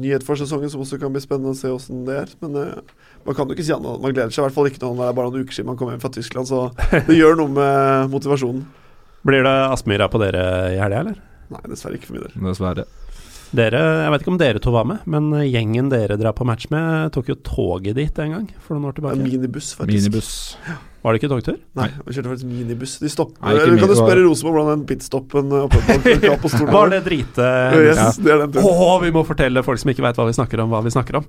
[0.00, 2.34] nyhet for sesongen som også kan bli spennende å se åssen det er.
[2.42, 4.00] Men uh, man kan jo ikke si annet.
[4.02, 5.80] Man gleder seg i hvert fall ikke når det er bare noen uker siden man
[5.80, 6.68] kom hjem fra Tyskland, så
[7.08, 8.64] det gjør noe med motivasjonen.
[9.28, 11.20] Blir det Aspmyra på dere i helga, eller?
[11.50, 12.36] Nei, dessverre ikke for min del.
[12.48, 12.86] Dessverre.
[13.56, 16.68] Dere, jeg vet ikke om dere to var med, men gjengen dere drar på match
[16.70, 19.18] med, tok jo toget dit en gang for noen år tilbake.
[19.18, 19.96] Ja, minibuss, faktisk.
[19.96, 20.30] Minibuss.
[21.00, 21.56] Var det ikke togtur?
[21.80, 22.98] Nei, vi kjørte faktisk minibuss.
[23.00, 25.54] De stopper Nei, Du kan du spørre Rosenborg hvordan den pitstoppen
[26.76, 27.48] Var det drite...
[27.80, 28.10] Yes, ja.
[28.20, 28.68] det er den turen.
[28.68, 31.22] Åh, vi må fortelle folk som ikke veit hva vi snakker om, hva vi snakker
[31.22, 31.28] om.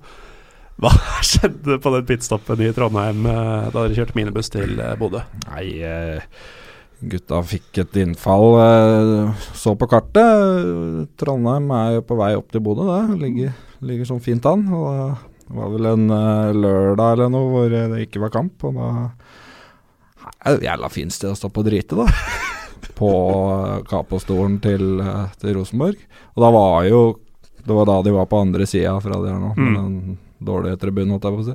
[0.82, 0.92] Hva
[1.30, 5.24] skjedde på den pitstoppen i Trondheim eh, da dere kjørte minibuss til eh, Bodø?
[5.48, 6.44] Nei, eh,
[7.02, 8.48] Gutta fikk et innfall.
[8.62, 11.10] Eh, så på kartet.
[11.18, 13.20] Trondheim er jo på vei opp til Bodø, det.
[13.24, 14.68] Ligger, ligger sånn fint an.
[14.70, 14.92] Og
[15.48, 18.68] det var vel en uh, lørdag eller noe hvor det ikke var kamp.
[18.70, 18.92] Og da
[20.46, 22.06] er det jævla fint sted å stå på drite, da.
[23.02, 23.12] på
[23.90, 25.98] Kapostolen til, eh, til Rosenborg.
[26.36, 27.02] Og da var jo
[27.62, 29.66] Det var da de var på andre sida fra de her nå, mm.
[29.70, 31.54] med den dårlige tribunen, holdt jeg på å si.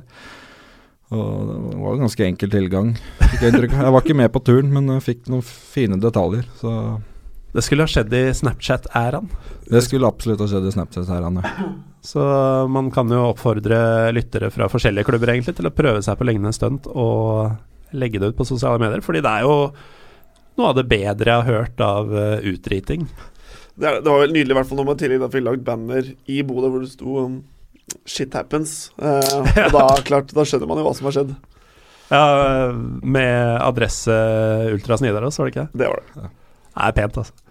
[1.15, 2.95] Og det var en ganske enkel tilgang.
[3.39, 6.47] Jeg, jeg var ikke med på turen, men jeg fikk noen fine detaljer.
[6.59, 6.73] Så
[7.55, 9.29] det skulle ha skjedd i Snapchat-æraen?
[9.71, 11.69] Det skulle absolutt ha skjedd i Snapchat-æraen, ja.
[12.07, 12.23] Så
[12.71, 13.79] man kan jo oppfordre
[14.15, 18.29] lyttere fra forskjellige klubber egentlig til å prøve seg på lignende stunt og legge det
[18.31, 19.01] ut på sosiale medier.
[19.03, 19.57] Fordi det er jo
[20.59, 23.07] noe av det bedre jeg har hørt av uh, utdriting.
[23.77, 26.39] Det, er, det, var nydelig, i hvert fall når man tidligere fikk lagd banner i
[26.47, 27.41] Bodø hvor det sto um,
[28.05, 28.91] 'shit happens'.
[29.67, 31.35] Og da, klart, da skjønner man jo hva som har skjedd.
[32.07, 32.23] Ja,
[33.03, 34.13] med adresse
[34.71, 35.67] Ultras Nidaros, var det ikke?
[35.75, 36.21] Det var det.
[36.21, 36.29] Ja.
[36.77, 37.43] Det er pent, altså.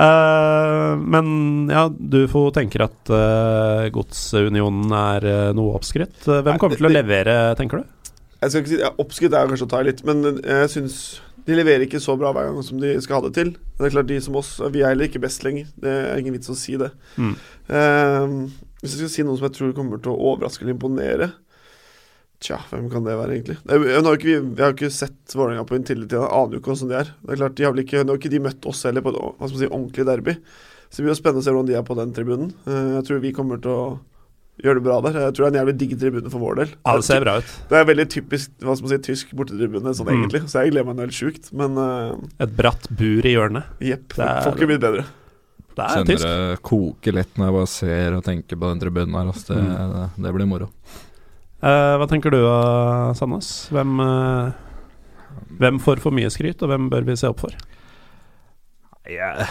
[0.00, 6.22] Uh, men ja, du får tenker at uh, Godsunionen er uh, noe oppskrytt.
[6.24, 8.12] hvem kommer til å levere, tenker du?
[8.40, 10.94] Jeg skal ikke si, ja, Oppskrytt er kanskje å ta i litt, men jeg syns
[11.44, 13.52] de leverer ikke så bra hver gang som de skal ha det til.
[13.76, 15.68] Det er klart De som oss, vi er heller ikke best lenger.
[15.82, 16.92] Det er ingen vits å si det.
[17.20, 17.34] Mm.
[18.80, 21.32] Hvis jeg skal si noe som jeg tror kommer til å overraske eller imponere,
[22.40, 23.58] Tja, hvem kan det være, egentlig?
[23.68, 26.60] Jeg, har ikke, jeg har ikke sett Vålerenga på en tidligere tid, jeg aner jo
[26.62, 27.10] ikke hvordan de er.
[27.20, 29.12] Det er klart, de har vel ikke, Nå har ikke de møtt oss heller på
[29.12, 30.34] et si, ordentlig derby.
[30.88, 32.54] Så det blir jo spennende å se hvordan de er på den tribunen.
[32.64, 33.84] Eh, jeg tror vi kommer til å
[34.64, 35.20] gjøre det bra der.
[35.26, 36.74] Jeg tror det er en jævlig digg tribune for vår del.
[36.80, 37.54] Ja, Det ser bra ut.
[37.68, 40.16] Det er veldig typisk hva skal man si, tysk bortetribune, sånn mm.
[40.16, 40.42] egentlig.
[40.48, 43.68] Så jeg gleder meg helt sjukt, men uh, Et bratt bur i hjørnet.
[43.84, 44.16] Jepp.
[44.16, 45.04] Får ikke blitt bedre.
[45.76, 49.16] Det er Kjenner det koker litt når jeg bare ser og tenker på den tribunen
[49.16, 49.30] her.
[49.32, 49.54] Altså.
[49.54, 49.94] Det, mm.
[49.94, 50.70] det, det blir moro.
[51.60, 53.50] Uh, hva tenker du, uh, Sandnes?
[53.74, 57.56] Hvem, uh, hvem, får for mye skryt, og hvem bør vi se opp for?
[59.10, 59.46] Jeg,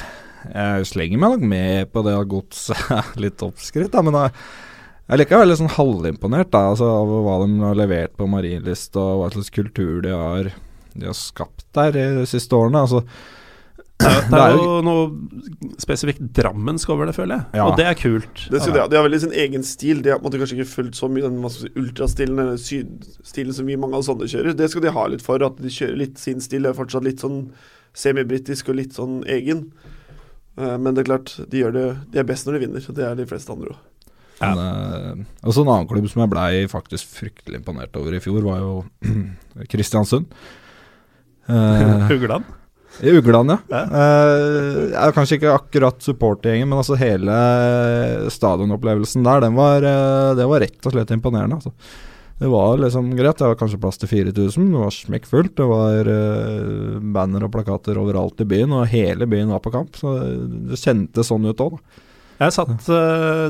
[0.50, 4.34] jeg slenger meg nok med på det at godset er litt oppskrytt, men jeg,
[5.06, 8.98] jeg er likevel litt sånn halvimponert da, altså, over hva de har levert på Marienlyst,
[8.98, 10.50] og hva slags kultur de har,
[10.96, 12.88] de har skapt der de siste årene.
[12.88, 13.06] altså
[14.00, 17.60] det er jo noe spesifikt drammensk over det, føler jeg.
[17.60, 17.66] Ja.
[17.68, 18.46] Og det er kult.
[18.48, 20.00] Det de, de har veldig sin egen stil.
[20.06, 24.00] De har måtte kanskje ikke fulgt så mye den ultrastilen eller sydstilen som vi mange
[24.00, 24.56] av sånne kjører.
[24.56, 26.64] Det skal de ha litt for, at de kjører litt sin stil.
[26.64, 27.42] Det er fortsatt litt sånn
[27.98, 29.66] semibritisk og litt sånn egen.
[30.60, 32.88] Uh, men det er klart, de, gjør det, de er best når de vinner.
[33.00, 33.86] Det er de fleste andre òg.
[34.40, 34.54] Ja.
[34.56, 38.64] Men, også en annen klubb som jeg blei faktisk fryktelig imponert over i fjor, var
[38.64, 38.72] jo
[39.74, 40.32] Kristiansund.
[42.14, 42.48] Hugland?
[43.04, 43.58] Ugland, ja.
[43.70, 43.82] ja.
[43.88, 47.36] Uh, kanskje ikke akkurat supportergjengen, men altså hele
[48.34, 51.60] stadionopplevelsen der, den var, uh, det var rett og slett imponerende.
[51.60, 51.74] Altså.
[52.40, 53.40] Det var liksom greit.
[53.40, 54.68] Det var kanskje plass til 4000.
[54.72, 55.56] Det var smekkfullt.
[55.60, 60.00] Det var uh, banner og plakater overalt i byen, og hele byen var på kamp.
[60.00, 60.16] Så
[60.70, 62.06] det kjentes sånn ut òg, da.
[62.40, 62.86] Jeg satt,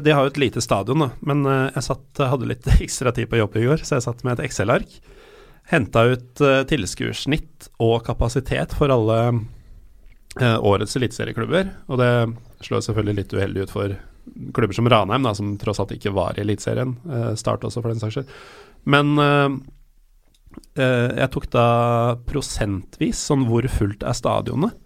[0.02, 3.38] De har jo et lite stadion, da, men jeg satt, hadde litt ekstra tid på
[3.38, 4.96] jobb i går, så jeg satt med et Excel-ark.
[5.70, 9.22] Henta ut uh, tilskuersnitt og kapasitet for alle
[10.40, 11.72] årets eliteserieklubber.
[11.90, 12.12] Og det
[12.64, 13.96] slår selvfølgelig litt uheldig ut for
[14.54, 16.94] klubber som Ranheim, da, som tross alt ikke var i Eliteserien.
[17.36, 18.30] Start også, for den saks skyld.
[18.94, 19.50] Men uh,
[20.78, 21.66] jeg tok da
[22.30, 24.78] prosentvis sånn hvor fullt er stadionet.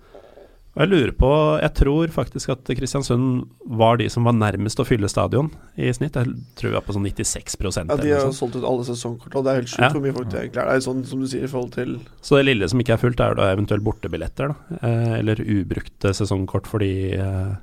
[0.73, 1.29] Og jeg lurer på
[1.61, 3.43] Jeg tror faktisk at Kristiansund
[3.77, 6.17] var de som var nærmest å fylle stadion i snitt.
[6.17, 9.35] Jeg tror vi var på sånn 96 Ja, de har jo solgt ut alle sesongkort,
[9.37, 9.91] og det er helt sjukt ja.
[9.93, 10.71] hvor mye folk det egentlig er.
[10.71, 11.93] Det er sånn som du sier i forhold til
[12.25, 14.79] Så det lille som ikke er fullt, er da eventuelt bortebilletter, da.
[14.81, 17.53] Eh, eller ubrukte sesongkort fordi eh,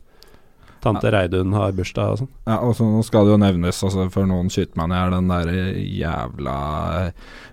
[0.81, 2.31] Tante Reidun har bursdag og sånn.
[2.49, 5.79] Ja, og så skal det jo nevnes, altså, for noen skyter meg ned, den der
[6.01, 6.57] jævla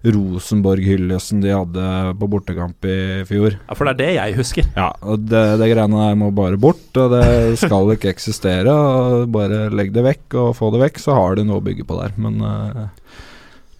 [0.07, 1.87] Rosenborg-hyllesten de hadde
[2.19, 2.97] på bortekamp i
[3.27, 3.59] fjor.
[3.59, 4.71] Ja, for det er det jeg husker.
[4.77, 8.71] Ja, og det, det greiene der må bare bort, og det skal ikke eksistere.
[8.71, 11.87] Og bare legg det vekk og få det vekk, så har de noe å bygge
[11.87, 12.15] på der.
[12.21, 12.85] Men uh,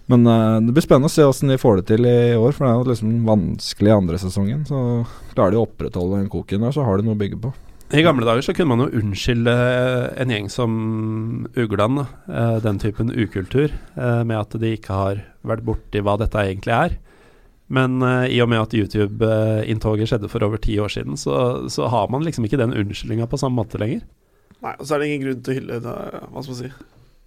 [0.08, 2.64] men uh, det blir spennende å se hvordan de får det til i år, for
[2.64, 4.62] det er jo liksom vanskelig andre sesongen.
[4.68, 4.80] Så
[5.34, 7.52] klarer de å opprettholde den koken der, så har de noe å bygge på.
[7.88, 9.54] I gamle dager så kunne man jo unnskylde
[10.20, 10.72] en gjeng som
[11.56, 16.36] Ugland, eh, den typen ukultur, eh, med at de ikke har vært borti hva dette
[16.36, 16.98] egentlig er.
[17.72, 18.00] Men
[18.32, 22.24] i og med at YouTube-inntoget skjedde for over ti år siden, så, så har man
[22.24, 24.06] liksom ikke den unnskyldninga på samme måte lenger.
[24.64, 25.96] Nei, og så er det ingen grunn til å hylle det,
[26.32, 26.72] hva skal man si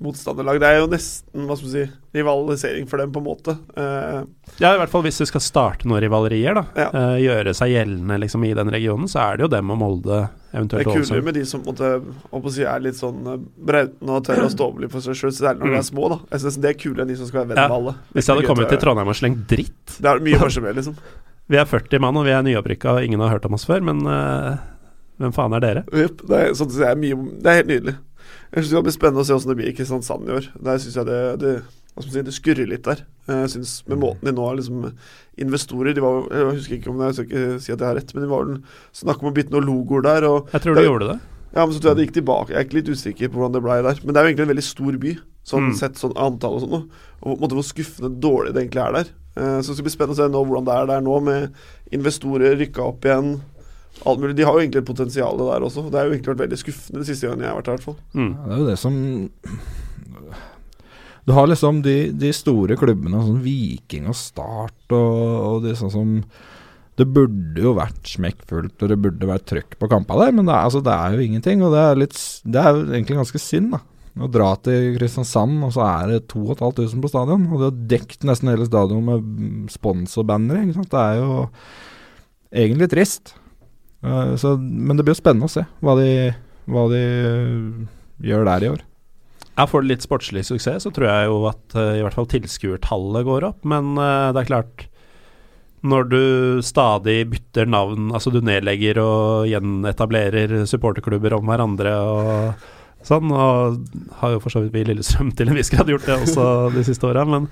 [0.00, 0.60] motstanderlag.
[0.60, 1.84] Det er jo nesten hva skal man si,
[2.16, 3.54] rivalisering for dem, på en måte.
[3.76, 4.24] Uh,
[4.60, 6.64] ja, i hvert fall hvis du skal starte noen rivalerier, da.
[6.78, 6.88] Ja.
[6.94, 10.22] Uh, gjøre seg gjeldende liksom, i den regionen, så er det jo dem og Molde
[10.50, 10.96] eventuelt også.
[10.96, 11.92] Det er kulere med de som måtte,
[12.56, 13.38] si, er litt sånn uh,
[13.70, 15.76] brautende og tør å stå opp litt for seg sjøl, særlig når mm.
[15.76, 16.10] de er små.
[16.14, 16.20] da.
[16.32, 17.96] Jeg synes Det er kulere enn de som skal være venn med alle.
[18.16, 20.98] Hvis jeg hadde kommet til Trondheim og slengt dritt Det er mye morsommere, liksom.
[21.50, 23.82] Vi er 40 mann, og vi er nyopprykka, og ingen har hørt om oss før,
[23.82, 24.04] men
[25.20, 25.80] hvem faen er dere?
[25.92, 27.94] Yep, det, er, sånn, det, er mye, det er helt nydelig.
[28.50, 30.46] Jeg synes Det blir spennende å se hvordan det blir i Kristiansand i år.
[30.58, 31.52] Der synes jeg det, det,
[32.02, 33.04] si, det skurrer litt der.
[33.30, 34.02] Jeg synes Med mm.
[34.02, 34.88] måten de nå har liksom
[35.40, 37.98] investorer de var, Jeg husker ikke om det, jeg skal ikke si at jeg har
[38.00, 38.58] rett, men de var vel
[38.96, 40.26] snakk om å bytte noen logoer der.
[40.52, 41.20] jeg tror de gjorde det.
[41.50, 42.52] Ja, men så tror jeg det gikk tilbake.
[42.52, 44.02] Jeg er ikke litt usikker på hvordan det ble der.
[44.02, 45.14] Men det er jo egentlig en veldig stor by,
[45.50, 45.78] sånn mm.
[45.80, 46.84] sett sånn antall og sånn.
[47.20, 49.14] Og på en måte hvor skuffende dårlig det egentlig er der.
[49.38, 51.96] Uh, så det skal bli spennende å se nå hvordan det er der nå, med
[51.96, 53.34] investorer rykka opp igjen
[54.04, 54.36] alt mulig.
[54.36, 55.86] De har jo egentlig et potensial der også.
[55.90, 57.74] Det har jo egentlig vært veldig skuffende de siste gangen jeg har vært her.
[57.74, 57.98] i hvert fall.
[58.14, 58.30] Mm.
[58.30, 58.94] Ja, det er jo det som
[61.26, 65.20] Du har liksom de, de store klubbene, sånn Viking og Start og,
[65.50, 66.16] og de sånn som
[66.98, 70.56] Det burde jo vært smekkfullt, og det burde vært trøkk på kampene der, men det
[70.56, 71.62] er, altså, det er jo ingenting.
[71.64, 73.84] Og det er, litt, det er jo egentlig ganske synd, da.
[74.20, 77.46] Å dra til Kristiansand, og så er det 2500 på stadion.
[77.48, 80.66] Og det har dekt nesten hele stadion med sponsorbannere.
[80.82, 81.36] Det er jo
[82.50, 83.32] egentlig trist.
[84.00, 86.30] Uh, så, men det blir jo spennende å se hva de,
[86.72, 87.82] hva de uh,
[88.24, 88.86] gjør der i år.
[89.58, 92.30] Ja, Får det litt sportslig suksess, så tror jeg jo at uh, i hvert fall
[92.32, 93.60] tilskuertallet går opp.
[93.68, 94.86] Men det er klart
[95.84, 96.22] Når du
[96.64, 102.68] stadig bytter navn, altså du nedlegger og gjenetablerer supporterklubber om hverandre og
[103.04, 103.80] sånn, og
[104.20, 106.44] har jo for så vidt vi i Lillestrøm til en viss grad gjort det også
[106.74, 107.48] de siste åra, men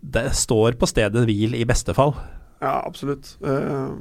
[0.00, 2.14] det står på stedet hvil i beste fall.
[2.62, 3.36] Ja, absolutt.
[3.44, 4.00] Uh,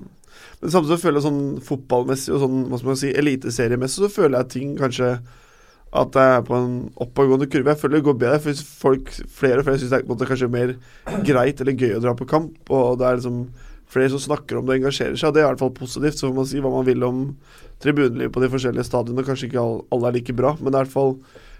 [0.61, 4.39] men samtidig føler jeg sånn fotballmessig og sånn, hva skal man si, eliteseriemessig, så føler
[4.39, 5.11] jeg ting kanskje
[5.97, 7.71] at det er på en oppadgående kurve.
[7.71, 10.73] Jeg føler det går bedre, for folk, flere og flere syns det er kanskje mer
[11.25, 12.57] greit eller gøy å dra på kamp.
[12.73, 13.39] Og det er liksom
[13.87, 16.19] flere som snakker om det og engasjerer seg, og det er i hvert fall positivt.
[16.19, 17.21] Så får man si hva man vil om
[17.83, 19.25] tribunelivet på de forskjellige stadionene.
[19.27, 21.15] Kanskje ikke alle er like bra, men det er i hvert fall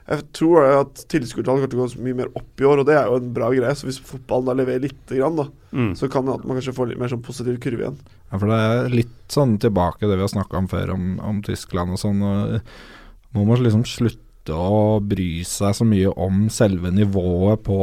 [0.07, 2.95] jeg tror at tilskuertallet kommer til å gå mye mer opp i år, og det
[2.95, 3.73] er jo en bra greie.
[3.75, 5.89] Så hvis fotballen da leverer lite grann, da, mm.
[5.99, 7.97] så kan det at man kanskje får litt mer sånn positiv kurve igjen.
[8.29, 11.41] Ja, for det er litt sånn tilbake det vi har snakka om før, om, om,
[11.43, 12.23] Tyskland og sånn.
[13.35, 17.81] Må man liksom slutte å bry seg så mye om selve nivået på,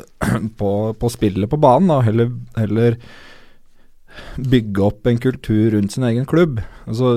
[0.62, 2.00] på, på spillet på banen, da.
[2.08, 2.96] Heller, heller
[4.36, 6.60] bygge opp en kultur rundt sin egen klubb.
[6.86, 7.16] Altså,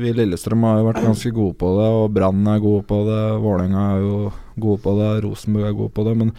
[0.00, 3.22] Vi Lillestrøm har jo vært ganske gode på det, og Brann er gode på det,
[3.42, 4.16] Vålerenga er jo
[4.60, 6.16] gode på det, Rosenborg er gode på det.
[6.20, 6.34] Men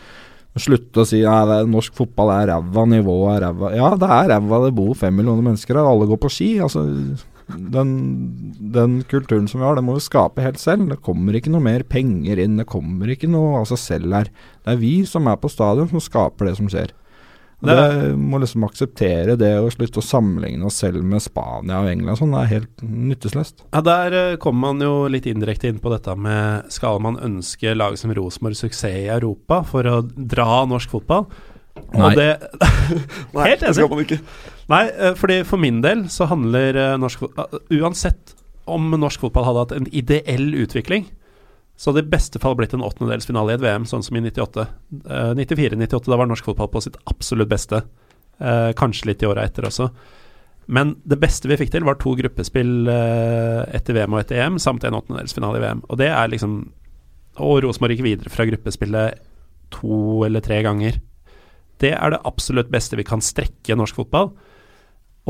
[0.59, 3.73] slutte å si at norsk fotball er ræva, nivået er ræva.
[3.75, 6.53] Ja, det er ræva, det bor fem millioner mennesker her, alle går på ski.
[6.63, 6.85] altså
[7.51, 7.91] den,
[8.73, 10.89] den, kulturen som vi har, det må vi skape helt selv.
[10.91, 14.31] Det kommer ikke noe mer penger inn, det kommer ikke noe av seg selv her.
[14.63, 16.93] Det er vi som er på stadion som skaper det som skjer.
[17.61, 21.91] Det Det må liksom akseptere det og slutte å sammenligne oss selv med Spania og
[21.91, 22.17] England.
[22.17, 23.63] Sånn, det er helt nytteløst.
[23.69, 27.75] Ja, Der eh, kommer man jo litt indirekte inn på dette med skal man ønske
[27.77, 31.27] lag som Rosenborg suksess i Europa for å dra norsk fotball?
[31.93, 32.01] Nei.
[32.03, 32.29] Og det,
[33.47, 34.19] Helt enig.
[34.71, 38.35] nei, eh, fordi for min del så handler eh, norsk fotball Uansett
[38.71, 41.07] om norsk fotball hadde hatt en ideell utvikling,
[41.81, 44.21] så hadde det i beste fall blitt en åttendedelsfinale i et VM, sånn som i
[44.21, 44.67] 98.
[45.01, 47.79] Uh, 94-98, da var norsk fotball på sitt absolutt beste.
[48.37, 49.87] Uh, kanskje litt i åra etter også.
[50.69, 54.59] Men det beste vi fikk til, var to gruppespill uh, etter VM og etter EM,
[54.61, 55.81] samt en åttendedelsfinale i VM.
[55.89, 56.61] Og det er liksom
[57.41, 59.21] Og Rosenborg gikk videre fra gruppespillet
[59.73, 60.99] to eller tre ganger.
[61.81, 64.33] Det er det absolutt beste vi kan strekke norsk fotball.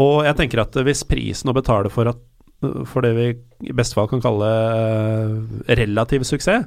[0.01, 2.19] Og jeg tenker at hvis prisen å betale for, at,
[2.61, 3.27] for det vi
[3.71, 6.65] i beste fall kan kalle eh, relativ suksess,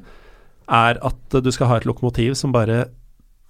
[0.65, 2.87] er at du skal ha et lokomotiv som bare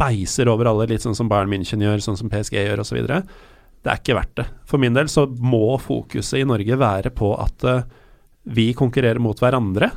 [0.01, 2.99] beiser over alle, litt sånn som Bayern München gjør, sånn som PSG gjør osv.
[3.05, 4.47] Det er ikke verdt det.
[4.69, 7.85] For min del så må fokuset i Norge være på at eh,
[8.55, 9.93] vi konkurrerer mot hverandre,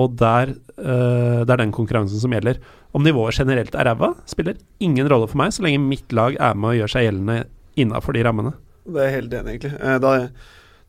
[0.00, 2.60] og der, eh, det er den konkurransen som gjelder.
[2.94, 6.58] Om nivået generelt er ræva, spiller ingen rolle for meg, så lenge mitt lag er
[6.58, 7.38] med og gjør seg gjeldende
[7.80, 8.54] innafor de rammene.
[8.84, 9.74] Det er jeg helt enig egentlig.
[9.80, 9.98] Eh,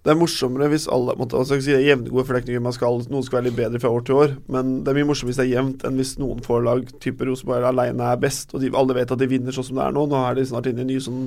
[0.05, 2.43] Det er, er morsommere hvis alle måtte, altså, si, det er jevngode, for det er
[2.45, 4.35] ikke noe man skal, noen skal være litt bedre fra år til år.
[4.53, 7.25] Men det er mye morsommere hvis det er jevnt, enn hvis noen får lag type
[7.25, 9.95] Rosenborg alene er best, og de, alle vet at de vinner sånn som det er
[9.97, 10.03] nå.
[10.11, 11.23] Nå er de snart inne i en ny sånn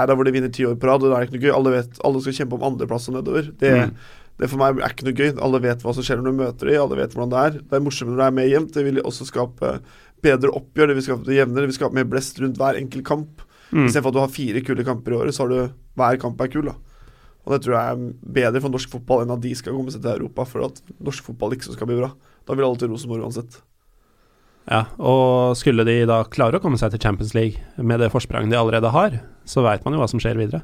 [0.00, 1.52] æra hvor de vinner ti år på rad, og det er ikke noe gøy.
[1.58, 3.52] Alle vet, alle skal kjempe om andreplass og nedover.
[3.60, 3.94] Det, Mm.
[4.40, 5.30] det for meg er ikke noe gøy.
[5.44, 7.60] Alle vet hva som skjer når du møter dem, alle vet hvordan det er.
[7.68, 8.72] Det er morsommere når det er mer jevnt.
[8.78, 9.74] Det vil også skape
[10.24, 13.04] bedre oppgjør, det vil skape det jevnere, det vil skape mer blest rundt hver enkelt
[13.04, 13.42] kamp.
[13.72, 13.86] Mm.
[13.86, 16.48] Istedenfor at du har fire kule kamper i året, så har du hver kamp er
[16.52, 16.70] kul.
[16.70, 16.76] da
[17.46, 20.04] Og det tror jeg er bedre for norsk fotball enn at de skal komme seg
[20.04, 22.12] til Europa for at norsk fotball liksom skal bli bra.
[22.46, 23.62] Da vil alle til Rosenborg uansett.
[24.70, 28.52] Ja, og skulle de da klare å komme seg til Champions League med det forspranget
[28.52, 29.16] de allerede har,
[29.48, 30.62] så veit man jo hva som skjer videre.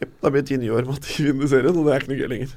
[0.00, 2.02] Jep, da blir det ti nye år med at de vinner serien, og det er
[2.02, 2.56] ikke noe gøy lenger.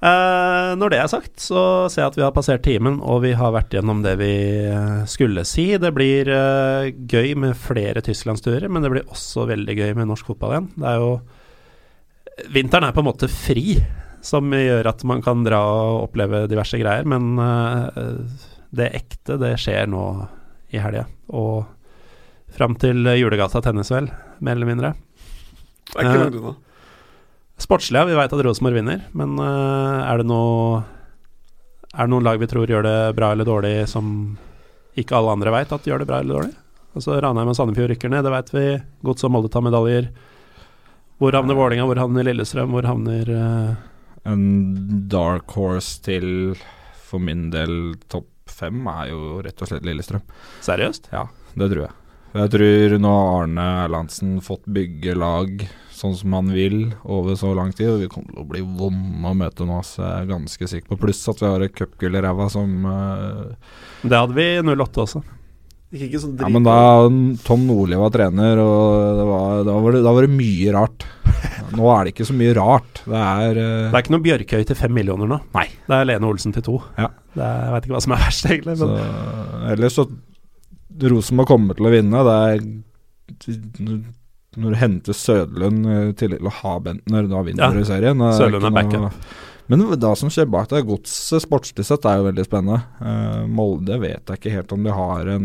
[0.00, 3.34] Eh, når det er sagt, så ser jeg at vi har passert timen, og vi
[3.36, 4.32] har vært gjennom det vi
[4.64, 5.66] eh, skulle si.
[5.76, 10.32] Det blir eh, gøy med flere tysklandsturer, men det blir også veldig gøy med norsk
[10.32, 10.70] fotball igjen.
[10.80, 11.12] Det er jo
[12.48, 13.78] Vinteren er på en måte fri,
[14.24, 18.16] som gjør at man kan dra og oppleve diverse greier, men eh,
[18.76, 20.04] det ekte, det skjer nå
[20.70, 21.06] i helga.
[21.34, 21.64] Og
[22.54, 24.10] fram til Julegata tennes vel,
[24.40, 24.92] mer eller mindre.
[25.90, 26.54] Det er ikke Eh, langt unna.
[27.60, 28.06] Sportslig, ja.
[28.08, 30.80] Vi veit at Rosenborg vinner, men eh, er det noe
[31.90, 34.38] Er det noen lag vi tror gjør det bra eller dårlig, som
[34.96, 36.52] ikke alle andre veit at gjør det bra eller dårlig?
[36.94, 38.66] Altså Ranheim og Sandefjord rykker ned, det veit vi.
[39.06, 40.06] Gods og Molde tar medaljer.
[41.20, 43.72] Hvor havner Vålinga, hvor havner Lillestrøm, hvor havner uh...
[44.24, 44.44] En
[45.12, 46.54] dark horse til
[47.10, 50.24] for min del topp fem er jo rett og slett Lillestrøm.
[50.64, 51.10] Seriøst?
[51.12, 51.26] Ja,
[51.60, 51.96] det tror jeg.
[52.30, 55.64] Jeg tror nå har Arne Erlandsen fått bygge lag
[56.00, 59.32] sånn som han vil over så lang tid, og vi kommer til å bli vonde
[59.32, 61.00] å møte nå, så jeg er ganske sikker på.
[61.04, 63.74] Pluss at vi har et cupgull i ræva som uh...
[64.00, 65.24] Det hadde vi i 08 også.
[65.90, 66.74] Sånn Ja, men da
[67.42, 71.06] Tom Nordli var trener, og det var, da, var det, da var det mye rart.
[71.78, 73.00] Nå er det ikke så mye rart.
[73.02, 73.88] Det er uh...
[73.88, 75.40] Det er ikke noe Bjørkøy til fem millioner nå.
[75.56, 75.66] Nei.
[75.88, 76.76] Det er Lene Olsen til to.
[76.94, 77.08] Ja.
[77.34, 78.76] Det er, jeg veit ikke hva som er verst, egentlig.
[78.78, 80.06] Så, Men ellers så
[81.10, 82.22] Rosenborg kommer til å vinne.
[82.26, 82.64] Det er
[84.60, 88.22] Når du henter Sødlund eh, til å ha Bentner, da vinner Ja, du serien.
[88.22, 92.18] Det Sødlund er ikke noe- Men det som skjer bak der, godset sportslig sett er
[92.18, 92.80] jo veldig spennende.
[92.98, 95.44] Uh, Molde vet jeg ikke helt om de har en,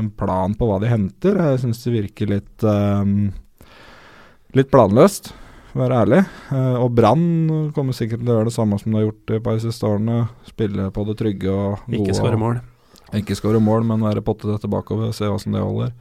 [0.00, 1.38] en plan på hva de henter.
[1.38, 3.12] Jeg syns det virker litt eh,
[4.58, 5.28] Litt planløst,
[5.70, 6.18] for å være ærlig.
[6.50, 9.40] Uh, og Brann kommer sikkert til å gjøre det samme som de har gjort de
[9.44, 10.18] par de siste årene.
[10.50, 12.00] Spille på det trygge og gode.
[12.00, 12.58] ikke skåre mål.
[13.20, 15.94] Ikke skåre mål, men være pottete tilbakeover, se åssen det holder.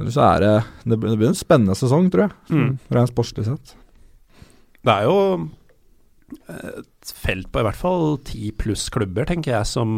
[0.00, 0.56] Ellers så er det
[0.86, 2.38] Det det blir en spennende sesong, tror jeg.
[2.56, 2.70] Mm.
[2.96, 3.76] Rent sportslig sett.
[4.80, 5.18] Det er jo
[6.50, 9.90] et felt på i hvert fall ti pluss klubber, tenker jeg, som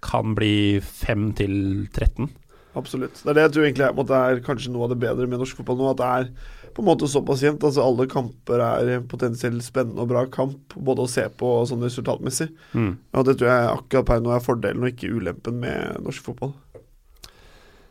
[0.00, 2.30] kan bli fem til 13.
[2.78, 3.18] Absolutt.
[3.24, 5.42] Det er det jeg tror egentlig er, måte, er kanskje noe av det bedre med
[5.42, 5.90] norsk fotball nå.
[5.90, 6.28] At det er
[6.76, 7.64] på en måte såpass jevnt.
[7.66, 11.82] Altså Alle kamper er potensielt spennende og bra kamp, både å se på og sånn
[11.84, 12.50] resultatmessig.
[12.78, 12.92] Mm.
[13.18, 16.54] Og det tror jeg akkurat per nå er fordelen og ikke ulempen med norsk fotball.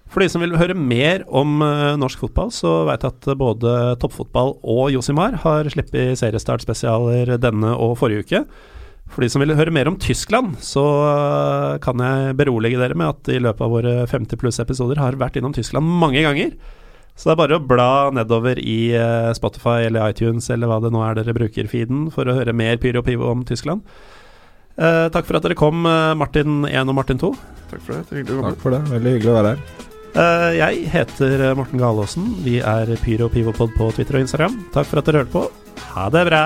[0.10, 3.76] For de som vil høre mer om eh, norsk fotball, så vet jeg at både
[4.02, 8.44] toppfotball og Josimar har sluppet seriestartspesialer denne og forrige uke.
[9.10, 13.10] For de som vil høre mer om Tyskland, så eh, kan jeg berolige dere med
[13.10, 16.54] at i løpet av våre 50 pluss episoder har vært innom Tyskland mange ganger.
[17.14, 20.94] Så det er bare å bla nedover i eh, Spotify eller iTunes eller hva det
[20.96, 23.86] nå er dere bruker feeden for å høre mer Pyro Pivo om Tyskland.
[24.80, 27.34] Eh, takk for at dere kom, Martin 1 og Martin 2.
[27.74, 28.26] Takk for det.
[28.30, 28.82] Takk for det.
[28.94, 29.89] Veldig hyggelig å være her.
[30.18, 32.32] Eh, jeg heter Morten Galaasen.
[32.46, 34.58] Vi er Pyro Pivopod på Twitter og Instagram.
[34.74, 35.46] Takk for at dere hørte på.
[35.94, 36.44] Ha det bra.